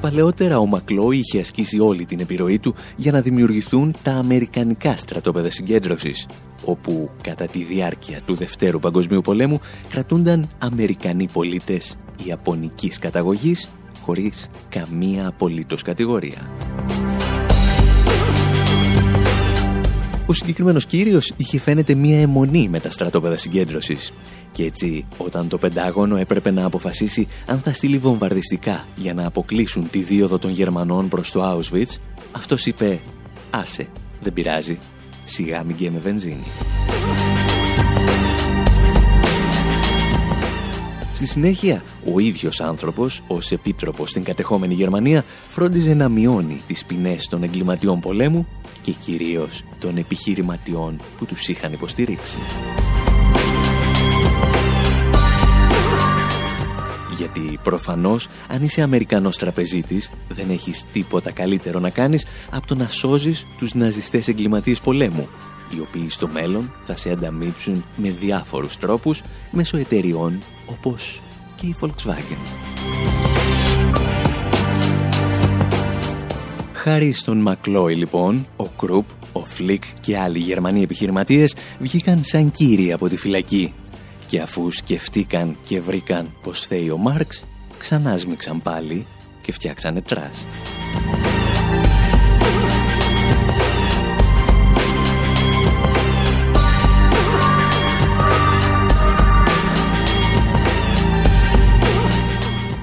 Παλαιότερα 0.00 0.58
ο 0.58 0.66
Μακλό 0.66 1.10
είχε 1.10 1.40
ασκήσει 1.40 1.78
όλη 1.78 2.04
την 2.04 2.20
επιρροή 2.20 2.58
του 2.58 2.74
για 2.96 3.12
να 3.12 3.20
δημιουργηθούν 3.20 3.94
τα 4.02 4.12
Αμερικανικά 4.12 4.96
στρατόπεδα 4.96 5.50
συγκέντρωσης, 5.50 6.26
όπου 6.64 7.10
κατά 7.22 7.46
τη 7.46 7.62
διάρκεια 7.62 8.20
του 8.26 8.34
Δευτέρου 8.34 8.78
Παγκοσμίου 8.78 9.20
Πολέμου 9.20 9.60
κρατούνταν 9.88 10.48
Αμερικανοί 10.58 11.28
πολίτες 11.32 11.98
Ιαπωνικής 12.24 12.98
καταγωγής 12.98 13.68
χωρίς 14.04 14.48
καμία 14.68 15.26
απολύτως 15.26 15.82
κατηγορία. 15.82 16.48
Ο 20.28 20.32
συγκεκριμένος 20.32 20.86
κύριος 20.86 21.32
είχε 21.36 21.58
φαίνεται 21.58 21.94
μία 21.94 22.20
αιμονή 22.20 22.68
με 22.68 22.80
τα 22.80 22.90
στρατόπεδα 22.90 23.36
συγκέντρωσης 23.36 24.12
και 24.52 24.64
έτσι 24.64 25.04
όταν 25.18 25.48
το 25.48 25.58
Πεντάγωνο 25.58 26.16
έπρεπε 26.16 26.50
να 26.50 26.64
αποφασίσει 26.64 27.28
αν 27.46 27.58
θα 27.58 27.72
στείλει 27.72 27.98
βομβαρδιστικά 27.98 28.86
για 28.94 29.14
να 29.14 29.26
αποκλείσουν 29.26 29.90
τη 29.90 29.98
δίωδο 29.98 30.38
των 30.38 30.50
Γερμανών 30.50 31.08
προς 31.08 31.30
το 31.30 31.52
Auschwitz, 31.52 31.96
αυτός 32.32 32.66
είπε 32.66 33.00
«Άσε, 33.50 33.88
δεν 34.20 34.32
πειράζει, 34.32 34.78
σιγά 35.24 35.64
μην 35.64 35.92
με 35.92 35.98
βενζίνη». 35.98 36.44
Στη 41.18 41.26
συνέχεια, 41.26 41.82
ο 42.14 42.18
ίδιος 42.18 42.60
άνθρωπος, 42.60 43.22
ως 43.26 43.52
επίτροπος 43.52 44.10
στην 44.10 44.22
κατεχόμενη 44.22 44.74
Γερμανία, 44.74 45.24
φρόντιζε 45.48 45.94
να 45.94 46.08
μειώνει 46.08 46.62
τις 46.66 46.84
ποινές 46.84 47.26
των 47.26 47.42
εγκληματιών 47.42 48.00
πολέμου 48.00 48.46
και 48.82 48.92
κυρίως 48.92 49.64
των 49.78 49.96
επιχειρηματιών 49.96 51.00
που 51.18 51.26
τους 51.26 51.48
είχαν 51.48 51.72
υποστηρίξει. 51.72 52.38
Γιατί 57.18 57.58
προφανώς 57.62 58.28
αν 58.48 58.62
είσαι 58.62 58.82
Αμερικανός 58.82 59.36
τραπεζίτης 59.36 60.10
δεν 60.28 60.50
έχεις 60.50 60.84
τίποτα 60.92 61.30
καλύτερο 61.30 61.78
να 61.78 61.90
κάνεις 61.90 62.26
από 62.50 62.66
το 62.66 62.74
να 62.74 62.88
σώζεις 62.88 63.46
τους 63.58 63.74
ναζιστές 63.74 64.28
εγκληματίες 64.28 64.80
πολέμου 64.80 65.28
οι 65.76 65.80
οποίοι 65.80 66.08
στο 66.08 66.28
μέλλον 66.28 66.72
θα 66.82 66.96
σε 66.96 67.10
ανταμείψουν 67.10 67.84
με 67.96 68.10
διάφορους 68.10 68.76
τρόπους 68.76 69.22
μέσω 69.50 69.76
εταιριών 69.76 70.38
όπως 70.66 71.22
και 71.56 71.66
η 71.66 71.74
Volkswagen. 71.80 72.38
Χάρη 76.72 77.12
στον 77.12 77.38
Μακλόι 77.38 77.94
λοιπόν, 77.94 78.46
ο 78.56 78.64
Κρουπ, 78.64 79.04
ο 79.32 79.44
Φλικ 79.44 79.82
και 80.00 80.18
άλλοι 80.18 80.38
Γερμανοί 80.38 80.82
επιχειρηματίες 80.82 81.54
βγήκαν 81.78 82.22
σαν 82.22 82.50
κύριοι 82.50 82.92
από 82.92 83.08
τη 83.08 83.16
φυλακή 83.16 83.72
και 84.28 84.40
αφού 84.40 84.70
σκεφτήκαν 84.70 85.56
και 85.66 85.80
βρήκαν 85.80 86.32
πως 86.42 86.56
δε 86.56 86.66
θέει 86.66 86.90
ο 86.90 86.96
Μαρξ, 86.96 87.44
ξανά 87.78 88.18
πάλι 88.62 89.06
και 89.42 89.52
φτιάξανε 89.52 90.00
τραστ. 90.00 90.48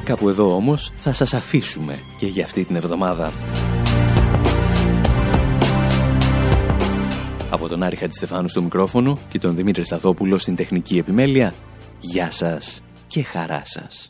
Κάπου 0.03 0.29
εδώ 0.29 0.55
όμως 0.55 0.91
θα 0.95 1.13
σας 1.13 1.33
αφήσουμε 1.33 1.99
και 2.17 2.25
για 2.25 2.43
αυτή 2.43 2.65
την 2.65 2.75
εβδομάδα. 2.75 3.31
Από 7.55 7.67
τον 7.67 7.83
Άρη 7.83 7.95
Χατζηστεφάνου 7.95 8.47
στο 8.47 8.61
μικρόφωνο 8.61 9.17
και 9.29 9.39
τον 9.39 9.55
Δημήτρη 9.55 9.83
Σταθόπουλο 9.85 10.37
στην 10.37 10.55
τεχνική 10.55 10.97
επιμέλεια, 10.97 11.53
γεια 11.99 12.31
σας 12.31 12.81
και 13.07 13.23
χαρά 13.23 13.61
σας. 13.65 14.09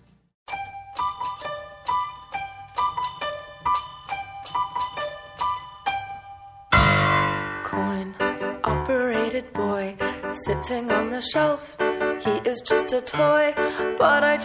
Sitting 10.48 10.88
shelf, 11.34 11.64
he 12.24 12.34
is 12.52 12.60
just 12.70 12.90
a 13.00 13.02
toy. 13.18 13.46
But 14.00 14.22
I 14.34 14.36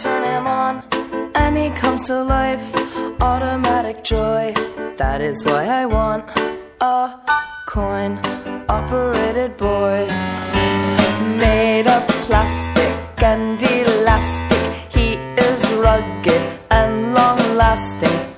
that 5.01 5.19
is 5.29 5.37
why 5.49 5.63
I 5.81 5.85
want 5.95 6.23
operated 8.69 9.57
boy 9.57 10.07
made 11.37 11.87
of 11.87 12.07
plastic 12.25 13.23
and 13.23 13.61
elastic. 13.61 14.63
He 14.89 15.13
is 15.37 15.71
rugged 15.73 16.41
and 16.69 17.13
long 17.13 17.39
lasting. 17.55 18.30